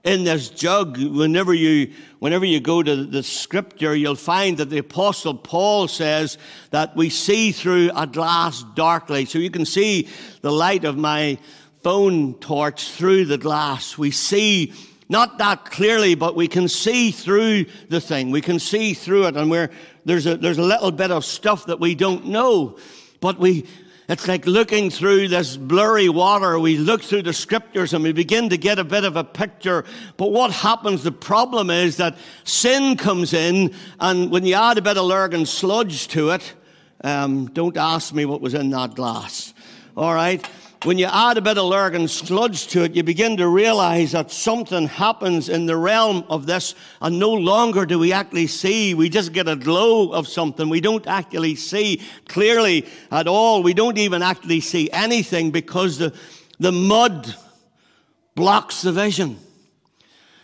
in 0.03 0.25
this 0.25 0.49
jug, 0.49 0.97
whenever 0.97 1.53
you, 1.53 1.93
whenever 2.19 2.43
you 2.43 2.59
go 2.59 2.83
to 2.83 3.05
the 3.05 3.23
scripture, 3.23 3.95
you'll 3.95 4.15
find 4.15 4.57
that 4.57 4.69
the 4.69 4.79
apostle 4.79 5.33
Paul 5.33 5.87
says 5.87 6.37
that 6.71 6.95
we 6.95 7.09
see 7.09 7.53
through 7.53 7.89
a 7.95 8.05
glass 8.05 8.63
darkly. 8.75 9.25
So 9.25 9.39
you 9.39 9.49
can 9.49 9.65
see 9.65 10.09
the 10.41 10.51
light 10.51 10.83
of 10.83 10.97
my 10.97 11.37
phone 11.83 12.33
torch 12.35 12.89
through 12.91 13.25
the 13.25 13.37
glass. 13.37 13.97
We 13.97 14.11
see 14.11 14.73
not 15.07 15.37
that 15.37 15.65
clearly, 15.65 16.15
but 16.15 16.35
we 16.35 16.47
can 16.47 16.67
see 16.67 17.11
through 17.11 17.65
the 17.87 18.01
thing. 18.01 18.31
We 18.31 18.41
can 18.41 18.59
see 18.59 18.93
through 18.93 19.27
it, 19.27 19.37
and 19.37 19.49
we're, 19.49 19.69
there's, 20.03 20.25
a, 20.25 20.35
there's 20.35 20.57
a 20.57 20.63
little 20.63 20.91
bit 20.91 21.11
of 21.11 21.23
stuff 21.23 21.67
that 21.67 21.79
we 21.79 21.95
don't 21.95 22.25
know. 22.27 22.77
But 23.21 23.39
we, 23.39 23.65
it's 24.09 24.27
like 24.27 24.45
looking 24.45 24.89
through 24.89 25.29
this 25.29 25.55
blurry 25.55 26.09
water. 26.09 26.59
We 26.59 26.77
look 26.77 27.01
through 27.01 27.23
the 27.23 27.33
scriptures 27.33 27.93
and 27.93 28.03
we 28.03 28.11
begin 28.11 28.49
to 28.49 28.57
get 28.57 28.77
a 28.79 28.83
bit 28.83 29.05
of 29.05 29.15
a 29.15 29.23
picture. 29.23 29.85
But 30.17 30.31
what 30.31 30.51
happens, 30.51 31.03
the 31.03 31.11
problem 31.11 31.69
is 31.69 31.97
that 31.97 32.17
sin 32.43 32.97
comes 32.97 33.33
in, 33.33 33.73
and 33.99 34.29
when 34.29 34.45
you 34.45 34.55
add 34.55 34.77
a 34.77 34.81
bit 34.81 34.97
of 34.97 35.05
Lurgan 35.05 35.45
sludge 35.45 36.09
to 36.09 36.31
it, 36.31 36.53
um, 37.03 37.47
don't 37.47 37.77
ask 37.77 38.13
me 38.13 38.25
what 38.25 38.41
was 38.41 38.53
in 38.53 38.69
that 38.71 38.95
glass. 38.95 39.53
All 39.95 40.13
right? 40.13 40.45
When 40.83 40.97
you 40.97 41.05
add 41.05 41.37
a 41.37 41.41
bit 41.41 41.57
of 41.57 41.65
Lurgan 41.65 42.09
sludge 42.09 42.67
to 42.67 42.83
it, 42.83 42.93
you 42.93 43.03
begin 43.03 43.37
to 43.37 43.47
realize 43.47 44.11
that 44.11 44.31
something 44.31 44.87
happens 44.87 45.47
in 45.47 45.65
the 45.65 45.77
realm 45.77 46.25
of 46.29 46.45
this, 46.45 46.75
and 47.01 47.17
no 47.17 47.31
longer 47.31 47.85
do 47.85 47.99
we 47.99 48.11
actually 48.11 48.47
see. 48.47 48.93
We 48.93 49.07
just 49.07 49.31
get 49.31 49.47
a 49.47 49.55
glow 49.55 50.11
of 50.11 50.27
something. 50.27 50.67
We 50.67 50.81
don't 50.81 51.07
actually 51.07 51.55
see 51.55 52.01
clearly 52.27 52.85
at 53.11 53.27
all. 53.27 53.63
We 53.63 53.73
don't 53.73 53.97
even 53.97 54.21
actually 54.21 54.59
see 54.59 54.89
anything 54.91 55.51
because 55.51 55.97
the, 55.97 56.13
the 56.59 56.73
mud 56.73 57.33
blocks 58.35 58.81
the 58.81 58.91
vision. 58.91 59.39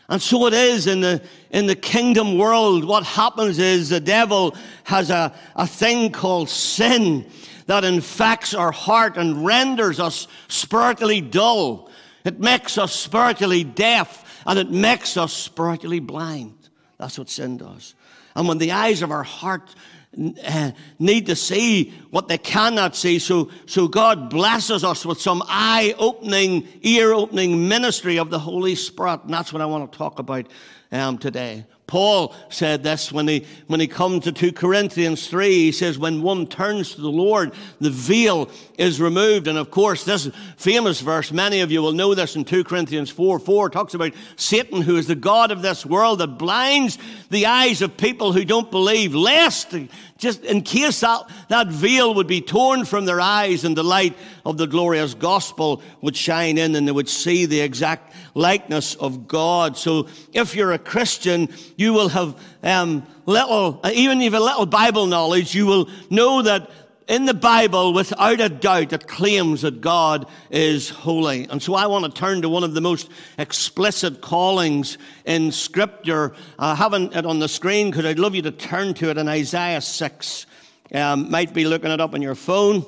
And 0.08 0.22
so 0.22 0.48
it 0.48 0.53
is 0.53 0.88
in 0.88 1.01
the, 1.01 1.22
in 1.51 1.67
the 1.67 1.75
kingdom 1.75 2.38
world. 2.38 2.86
What 2.86 3.03
happens 3.03 3.60
is 3.60 3.89
the 3.89 4.00
devil 4.00 4.55
has 4.86 5.10
a, 5.10 5.34
a 5.55 5.67
thing 5.67 6.12
called 6.12 6.50
sin 6.50 7.29
that 7.69 7.83
infects 7.83 8.55
our 8.55 8.71
heart 8.71 9.15
and 9.15 9.45
renders 9.45 9.99
us 9.99 10.27
spiritually 10.47 11.21
dull. 11.21 11.88
It 12.25 12.39
makes 12.39 12.79
us 12.79 12.91
spiritually 12.91 13.63
deaf 13.63 14.41
and 14.47 14.57
it 14.57 14.71
makes 14.71 15.17
us 15.17 15.31
spiritually 15.31 15.99
blind. 15.99 16.57
That's 16.97 17.19
what 17.19 17.29
sin 17.29 17.57
does. 17.57 17.93
And 18.35 18.47
when 18.47 18.57
the 18.57 18.71
eyes 18.71 19.03
of 19.03 19.11
our 19.11 19.21
heart 19.21 19.75
uh, 20.17 20.71
need 20.97 21.27
to 21.27 21.35
see 21.35 21.93
what 22.09 22.27
they 22.27 22.39
cannot 22.39 22.95
see, 22.95 23.19
so, 23.19 23.51
so 23.67 23.88
God 23.88 24.31
blesses 24.31 24.83
us 24.83 25.05
with 25.05 25.21
some 25.21 25.43
eye 25.45 25.93
opening, 25.99 26.67
ear 26.81 27.13
opening 27.13 27.67
ministry 27.67 28.17
of 28.17 28.31
the 28.31 28.39
Holy 28.39 28.73
Spirit. 28.73 29.25
And 29.25 29.33
that's 29.35 29.53
what 29.53 29.61
I 29.61 29.67
want 29.67 29.91
to 29.91 29.95
talk 29.95 30.17
about 30.17 30.47
um, 30.91 31.19
today. 31.19 31.65
Paul 31.89 32.36
said 32.50 32.84
this 32.84 33.12
when 33.12 33.27
he, 33.27 33.48
when 33.65 33.79
he 33.79 33.88
comes 33.88 34.25
to 34.25 34.31
2 34.31 34.51
Corinthians 34.51 35.27
3. 35.27 35.50
He 35.50 35.72
says, 35.72 35.98
when 35.98 36.22
one 36.22 36.46
turns 36.46 36.93
to 36.93 37.01
the 37.01 37.10
Lord, 37.10 37.51
the 37.81 37.89
veil 37.89 38.48
is 38.77 39.01
removed. 39.01 39.48
And 39.48 39.58
of 39.58 39.72
course, 39.72 40.03
this 40.03 40.29
famous 40.55 41.01
verse, 41.01 41.31
many 41.31 41.62
of 41.62 41.72
you 41.72 41.81
will 41.81 41.93
know 41.93 42.13
this 42.13 42.36
in 42.36 42.46
2 42.46 42.63
Corinthians 42.63 43.10
4 43.10 43.39
4, 43.39 43.72
talks 43.72 43.96
about 43.96 44.13
Satan, 44.36 44.84
who 44.84 44.98
is 44.98 45.08
the 45.08 45.15
God 45.15 45.50
of 45.50 45.63
this 45.63 45.84
world 45.84 46.19
that 46.19 46.38
blinds 46.38 47.00
the 47.31 47.48
eyes 47.48 47.81
of 47.81 47.98
people 47.98 48.34
who 48.34 48.46
don't 48.46 48.69
believe, 48.69 49.15
lest 49.15 49.74
just 50.19 50.43
in 50.43 50.62
case 50.62 51.00
that, 51.00 51.27
that 51.48 51.67
veil 51.69 52.13
would 52.13 52.27
be 52.27 52.41
torn 52.41 52.86
from 52.86 53.05
their 53.05 53.22
eyes 53.22 53.63
and 53.63 53.75
the 53.75 53.84
light 53.84 54.15
of 54.46 54.58
the 54.58 54.67
glorious 54.67 55.13
gospel 55.13 55.81
would 56.01 56.15
shine 56.15 56.58
in 56.58 56.75
and 56.75 56.88
they 56.88 56.91
would 56.91 57.10
see 57.10 57.46
the 57.46 57.62
exact 57.62 58.13
likeness 58.36 58.96
of 58.96 59.27
God. 59.27 59.77
So 59.77 60.08
if 60.34 60.55
you're 60.55 60.74
a 60.74 60.79
Christian, 60.79 61.50
you 61.79 61.93
will 61.93 62.09
have 62.09 62.36
um, 62.62 63.07
little, 63.25 63.79
uh, 63.86 63.91
even 63.93 64.19
if 64.19 64.25
you 64.25 64.31
have 64.31 64.41
a 64.41 64.43
little 64.43 64.65
Bible 64.65 65.05
knowledge, 65.05 65.55
you 65.55 65.65
will 65.65 65.89
know 66.09 66.41
that 66.41 66.69
in 67.07 67.25
the 67.25 67.33
Bible, 67.33 67.93
without 67.93 68.41
a 68.41 68.50
doubt, 68.50 68.91
it 68.91 69.07
claims 69.07 69.62
that 69.62 69.79
God 69.79 70.27
is 70.51 70.89
holy. 70.89 71.48
And 71.50 71.63
so 71.63 71.75
I 71.75 71.88
want 71.88 72.03
to 72.03 72.12
turn 72.12 72.41
to 72.41 72.50
one 72.50 72.65
of 72.65 72.74
the 72.74 72.81
most 72.81 73.09
explicit 73.38 74.19
callings 74.19 74.98
in 75.24 75.53
Scripture. 75.53 76.33
I 76.59 76.75
haven't 76.75 77.15
it 77.15 77.25
on 77.25 77.39
the 77.39 77.48
screen 77.48 77.91
because 77.91 78.03
I'd 78.03 78.19
love 78.19 78.36
you 78.36 78.41
to 78.41 78.51
turn 78.51 78.93
to 78.95 79.09
it 79.09 79.17
in 79.17 79.29
Isaiah 79.29 79.79
6. 79.79 80.45
Um, 80.93 81.31
might 81.31 81.53
be 81.53 81.63
looking 81.63 81.91
it 81.91 82.01
up 82.01 82.13
on 82.13 82.21
your 82.21 82.36
phone. 82.36 82.86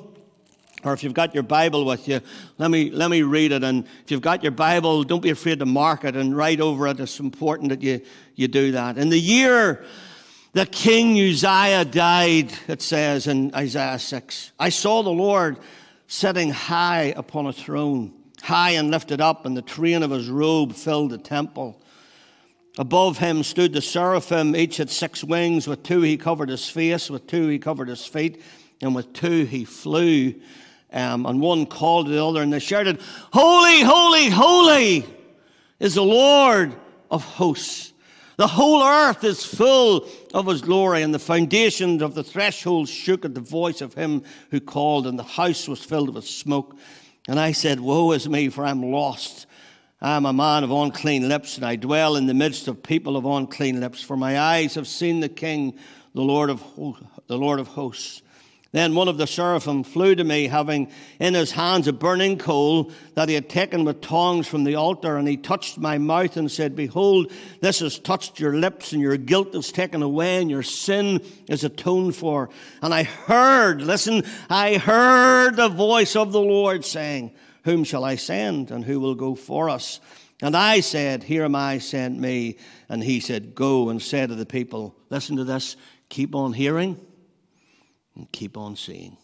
Or 0.84 0.94
if 0.94 1.04
you've 1.04 1.14
got 1.14 1.34
your 1.34 1.44
Bible 1.44 1.86
with 1.86 2.08
you, 2.08 2.22
let 2.58 2.72
me, 2.72 2.90
let 2.90 3.10
me 3.10 3.22
read 3.22 3.52
it. 3.52 3.64
And 3.64 3.86
if 4.04 4.12
you've 4.12 4.22
got 4.22 4.42
your 4.44 4.52
Bible, 4.52 5.04
don't 5.04 5.22
be 5.22 5.30
afraid 5.30 5.60
to 5.60 5.66
mark 5.66 6.04
it 6.04 6.16
and 6.16 6.36
write 6.36 6.60
over 6.60 6.88
it. 6.88 7.00
It's 7.00 7.20
important 7.20 7.70
that 7.70 7.82
you, 7.82 8.02
you 8.36 8.48
do 8.48 8.72
that. 8.72 8.98
In 8.98 9.10
the 9.10 9.20
year 9.20 9.86
that 10.54 10.72
King 10.72 11.20
Uzziah 11.20 11.86
died, 11.86 12.52
it 12.68 12.82
says 12.82 13.28
in 13.28 13.54
Isaiah 13.56 14.00
6. 14.00 14.52
I 14.60 14.70
saw 14.70 15.04
the 15.04 15.10
Lord 15.10 15.58
sitting 16.08 16.50
high 16.50 17.14
upon 17.16 17.46
a 17.46 17.54
throne, 17.54 18.14
high 18.42 18.72
and 18.72 18.92
lifted 18.92 19.22
up, 19.22 19.46
and 19.46 19.56
the 19.56 19.62
train 19.62 20.04
of 20.04 20.12
his 20.12 20.30
robe 20.30 20.74
filled 20.74 21.12
the 21.12 21.18
temple. 21.18 21.82
Above 22.78 23.18
him 23.18 23.44
stood 23.44 23.74
the 23.74 23.82
seraphim, 23.82 24.56
each 24.56 24.78
had 24.78 24.90
six 24.90 25.24
wings. 25.24 25.68
With 25.68 25.84
two 25.84 26.02
he 26.02 26.18
covered 26.18 26.50
his 26.50 26.68
face, 26.70 27.10
with 27.10 27.28
two 27.28 27.48
he 27.48 27.60
covered 27.60 27.90
his 27.90 28.06
feet, 28.06 28.42
and 28.82 28.96
with 28.96 29.14
two 29.14 29.46
he 29.46 29.64
flew. 29.66 30.36
Um, 30.94 31.26
and 31.26 31.40
one 31.40 31.66
called 31.66 32.08
to 32.08 32.12
the 32.12 32.26
other, 32.26 32.42
and 32.42 32.52
they 32.52 32.60
shouted, 32.60 33.00
Holy, 33.32 33.82
holy, 33.82 34.30
holy 34.30 35.06
is 35.80 35.96
the 35.96 36.04
Lord 36.04 36.76
of 37.10 37.24
hosts. 37.24 37.94
The 38.38 38.48
whole 38.48 38.84
earth 38.84 39.24
is 39.24 39.46
full 39.46 40.08
of 40.34 40.48
his 40.48 40.62
glory, 40.62 41.04
and 41.04 41.14
the 41.14 41.20
foundations 41.20 42.02
of 42.02 42.16
the 42.16 42.24
threshold 42.24 42.90
shook 42.90 43.24
at 43.24 43.36
the 43.36 43.42
voice 43.42 43.82
of 43.82 43.94
him 43.94 44.24
who 44.50 44.60
called, 44.60 45.06
and 45.06 45.20
the 45.20 45.24
house 45.24 45.68
was 45.68 45.84
filled 45.84 46.16
with 46.16 46.26
smoke. 46.26 46.78
And 47.28 47.40
I 47.40 47.52
said, 47.52 47.80
Woe 47.80 48.12
is 48.12 48.28
me, 48.28 48.50
for 48.50 48.66
I'm 48.66 48.82
lost. 48.82 49.46
I 50.02 50.16
am 50.16 50.26
a 50.26 50.34
man 50.34 50.64
of 50.64 50.72
unclean 50.72 51.30
lips, 51.30 51.58
and 51.58 51.66
I 51.66 51.76
dwell 51.76 52.16
in 52.16 52.26
the 52.26 52.34
midst 52.34 52.68
of 52.68 52.82
people 52.82 53.16
of 53.16 53.26
unclean 53.26 53.80
lips, 53.80 54.02
for 54.02 54.18
my 54.18 54.40
eyes 54.40 54.74
have 54.74 54.88
seen 54.88 55.20
the 55.20 55.30
King, 55.30 55.78
the 56.16 56.22
Lord 56.22 56.50
of, 56.50 56.64
the 57.28 57.38
Lord 57.38 57.60
of 57.60 57.68
hosts. 57.68 58.24
Then 58.74 58.96
one 58.96 59.10
of 59.10 59.18
the 59.18 59.28
seraphim 59.28 59.84
flew 59.84 60.16
to 60.16 60.24
me, 60.24 60.48
having 60.48 60.90
in 61.20 61.34
his 61.34 61.52
hands 61.52 61.90
a 61.90 61.94
burning 61.94 62.38
coal 62.38 62.92
that 63.16 63.28
he 63.28 63.36
had 63.36 63.50
taken 63.50 63.84
with 63.84 64.00
tongs 64.00 64.48
from 64.48 64.64
the 64.64 64.76
altar, 64.76 65.18
and 65.18 65.28
he 65.28 65.36
touched 65.36 65.78
my 65.78 65.98
mouth 65.98 66.38
and 66.38 66.50
said, 66.50 66.74
Behold, 66.74 67.34
this 67.60 67.80
has 67.80 68.00
touched 68.00 68.40
your 68.40 68.56
lips, 68.56 68.94
and 68.94 69.02
your 69.02 69.18
guilt 69.18 69.56
is 69.56 69.74
taken 69.74 70.02
away, 70.02 70.42
and 70.42 70.50
your 70.50 70.64
sin 70.64 71.22
is 71.50 71.66
atoned 71.66 72.16
for. 72.16 72.50
And 72.82 72.94
I 72.94 73.04
heard, 73.04 73.82
listen, 73.82 74.24
I 74.50 74.78
heard 74.78 75.58
the 75.58 75.70
voice 75.70 76.16
of 76.16 76.32
the 76.32 76.40
Lord 76.40 76.86
saying, 76.86 77.32
Whom 77.66 77.84
shall 77.84 78.06
I 78.06 78.16
send, 78.16 78.72
and 78.72 78.86
who 78.86 79.02
will 79.02 79.16
go 79.16 79.36
for 79.36 79.70
us? 79.70 80.00
And 80.42 80.56
I 80.56 80.80
said, 80.80 81.24
Here 81.24 81.44
am 81.44 81.56
I, 81.56 81.80
send 81.80 82.22
me. 82.22 82.58
And 82.88 83.04
he 83.04 83.20
said, 83.20 83.54
Go 83.54 83.90
and 83.90 84.02
say 84.02 84.26
to 84.26 84.34
the 84.34 84.46
people, 84.46 84.96
Listen 85.10 85.36
to 85.36 85.44
this, 85.44 85.76
keep 86.08 86.36
on 86.36 86.54
hearing 86.54 86.98
and 88.22 88.32
keep 88.32 88.56
on 88.56 88.76
seeing. 88.76 89.18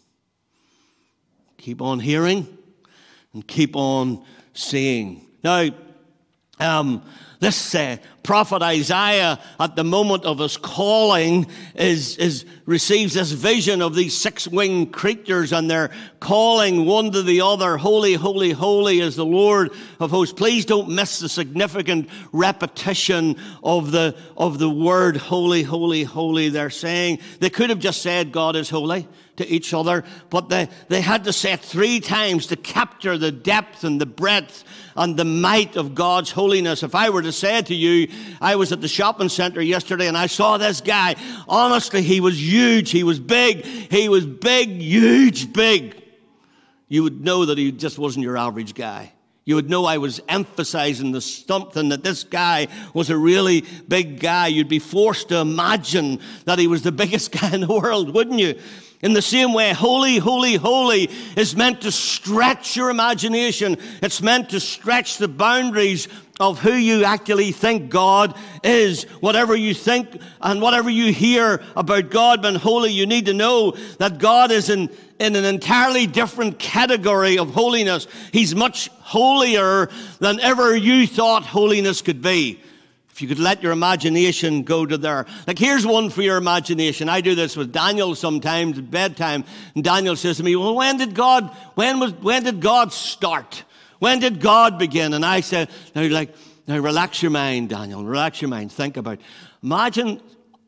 Keep 1.59 1.83
on 1.83 1.99
hearing 1.99 2.47
and 3.31 3.47
keep 3.47 3.75
on 3.75 4.25
seeing. 4.55 5.21
Now, 5.43 5.69
um, 6.59 7.03
This 7.39 7.75
uh, 7.75 7.97
prophet 8.23 8.63
Isaiah, 8.63 9.39
at 9.59 9.75
the 9.75 9.83
moment 9.83 10.25
of 10.25 10.39
his 10.39 10.57
calling, 10.57 11.45
is, 11.75 12.17
is, 12.17 12.45
receives 12.65 13.13
this 13.13 13.31
vision 13.31 13.81
of 13.81 13.93
these 13.93 14.17
six 14.17 14.47
winged 14.47 14.91
creatures 14.91 15.53
and 15.53 15.69
they're 15.69 15.91
calling 16.19 16.85
one 16.85 17.11
to 17.11 17.21
the 17.21 17.41
other, 17.41 17.77
Holy, 17.77 18.15
holy, 18.15 18.51
holy 18.51 18.99
is 18.99 19.15
the 19.15 19.25
Lord 19.25 19.71
of 19.99 20.09
hosts. 20.09 20.33
Please 20.33 20.65
don't 20.65 20.89
miss 20.89 21.19
the 21.19 21.29
significant 21.29 22.09
repetition 22.31 23.35
of 23.63 23.91
the, 23.91 24.15
of 24.35 24.57
the 24.57 24.69
word 24.69 25.17
holy, 25.17 25.61
holy, 25.61 26.03
holy. 26.03 26.49
They're 26.49 26.71
saying, 26.71 27.19
they 27.39 27.51
could 27.51 27.69
have 27.69 27.79
just 27.79 28.01
said 28.01 28.31
God 28.31 28.55
is 28.55 28.69
holy 28.69 29.07
to 29.37 29.47
each 29.47 29.73
other, 29.73 30.03
but 30.29 30.49
they, 30.49 30.67
they 30.89 31.01
had 31.01 31.23
to 31.23 31.33
say 31.33 31.53
it 31.53 31.61
three 31.61 31.99
times 31.99 32.47
to 32.47 32.55
capture 32.55 33.17
the 33.17 33.31
depth 33.31 33.83
and 33.83 34.01
the 34.01 34.05
breadth 34.05 34.63
and 34.95 35.15
the 35.15 35.25
might 35.25 35.75
of 35.75 35.95
God's 35.95 36.31
holiness. 36.31 36.83
If 36.83 36.95
I 36.95 37.09
were 37.09 37.21
to 37.21 37.31
say 37.31 37.61
to 37.61 37.75
you, 37.75 38.11
I 38.41 38.55
was 38.55 38.71
at 38.71 38.81
the 38.81 38.87
shopping 38.87 39.29
center 39.29 39.61
yesterday 39.61 40.07
and 40.07 40.17
I 40.17 40.27
saw 40.27 40.57
this 40.57 40.81
guy. 40.81 41.15
Honestly, 41.47 42.01
he 42.01 42.19
was 42.19 42.41
huge. 42.41 42.91
He 42.91 43.03
was 43.03 43.19
big. 43.19 43.63
He 43.65 44.09
was 44.09 44.25
big, 44.25 44.69
huge, 44.81 45.53
big. 45.53 46.03
You 46.87 47.03
would 47.03 47.21
know 47.21 47.45
that 47.45 47.57
he 47.57 47.71
just 47.71 47.99
wasn't 47.99 48.23
your 48.23 48.37
average 48.37 48.73
guy. 48.73 49.13
You 49.47 49.55
would 49.55 49.69
know 49.69 49.85
I 49.85 49.97
was 49.97 50.19
emphasizing 50.27 51.13
the 51.13 51.21
something 51.21 51.87
that 51.89 52.03
this 52.03 52.25
guy 52.25 52.67
was 52.93 53.09
a 53.09 53.17
really 53.17 53.63
big 53.87 54.19
guy. 54.19 54.47
You'd 54.47 54.67
be 54.67 54.79
forced 54.79 55.29
to 55.29 55.37
imagine 55.37 56.19
that 56.43 56.59
he 56.59 56.67
was 56.67 56.81
the 56.81 56.91
biggest 57.03 57.31
guy 57.31 57.53
in 57.53 57.61
the 57.61 57.67
world, 57.67 58.13
wouldn't 58.13 58.39
you? 58.39 58.59
In 59.01 59.13
the 59.13 59.21
same 59.21 59.53
way, 59.53 59.73
holy, 59.73 60.17
holy, 60.17 60.55
holy 60.55 61.09
is 61.35 61.55
meant 61.55 61.81
to 61.81 61.91
stretch 61.91 62.75
your 62.75 62.89
imagination. 62.89 63.77
It's 64.01 64.23
meant 64.23 64.49
to 64.49 64.59
stretch 64.59 65.17
the 65.17 65.27
boundaries 65.27 66.07
of 66.39 66.59
who 66.59 66.73
you 66.73 67.03
actually 67.03 67.51
think 67.51 67.91
God 67.91 68.35
is. 68.63 69.03
Whatever 69.19 69.55
you 69.55 69.75
think 69.75 70.19
and 70.41 70.63
whatever 70.63 70.89
you 70.89 71.13
hear 71.13 71.61
about 71.75 72.09
God 72.09 72.41
being 72.41 72.55
holy, 72.55 72.91
you 72.91 73.05
need 73.05 73.27
to 73.27 73.35
know 73.35 73.71
that 73.99 74.17
God 74.17 74.51
is 74.51 74.69
in, 74.69 74.89
in 75.19 75.35
an 75.35 75.45
entirely 75.45 76.07
different 76.07 76.57
category 76.57 77.37
of 77.37 77.53
holiness. 77.53 78.07
He's 78.31 78.55
much 78.55 78.89
holier 79.01 79.89
than 80.19 80.39
ever 80.39 80.75
you 80.75 81.05
thought 81.05 81.43
holiness 81.43 82.01
could 82.01 82.23
be. 82.23 82.61
If 83.17 83.23
you 83.23 83.27
could 83.27 83.39
let 83.39 83.63
your 83.63 83.71
imagination 83.71 84.61
go 84.61 84.85
to 84.85 84.95
there. 84.95 85.25
Like, 85.47 85.57
here's 85.57 85.87
one 85.87 86.11
for 86.11 86.21
your 86.21 86.37
imagination. 86.37 87.09
I 87.09 87.21
do 87.21 87.33
this 87.33 87.57
with 87.57 87.71
Daniel 87.73 88.13
sometimes 88.13 88.77
at 88.77 88.91
bedtime. 88.91 89.43
And 89.73 89.83
Daniel 89.83 90.15
says 90.15 90.37
to 90.37 90.43
me, 90.43 90.55
Well, 90.55 90.75
when 90.75 90.97
did 90.97 91.15
God, 91.15 91.49
when 91.73 91.99
was, 91.99 92.13
when 92.13 92.43
did 92.43 92.61
God 92.61 92.93
start? 92.93 93.63
When 93.97 94.19
did 94.19 94.39
God 94.39 94.77
begin? 94.77 95.15
And 95.15 95.25
I 95.25 95.39
said, 95.39 95.71
Now, 95.95 96.03
like, 96.03 96.35
now 96.67 96.77
relax 96.77 97.23
your 97.23 97.31
mind, 97.31 97.69
Daniel. 97.69 98.05
Relax 98.05 98.39
your 98.39 98.49
mind. 98.49 98.71
Think 98.71 98.97
about 98.97 99.13
it. 99.13 99.21
Imagine 99.63 100.21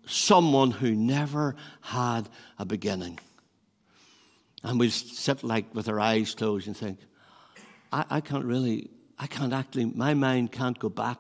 someone 0.08 0.72
who 0.72 0.96
never 0.96 1.56
had 1.82 2.28
a 2.58 2.66
beginning. 2.66 3.20
And 4.64 4.80
we 4.80 4.90
sit 4.90 5.44
like 5.44 5.76
with 5.76 5.88
our 5.88 6.00
eyes 6.00 6.34
closed 6.34 6.66
and 6.66 6.76
think, 6.76 6.98
I, 7.94 8.06
I 8.10 8.22
can't 8.22 8.46
really, 8.46 8.90
I 9.20 9.28
can't 9.28 9.54
actually, 9.54 9.86
my 9.86 10.16
mind 10.16 10.52
can't 10.52 10.80
go 10.80 10.90
back 10.90 11.20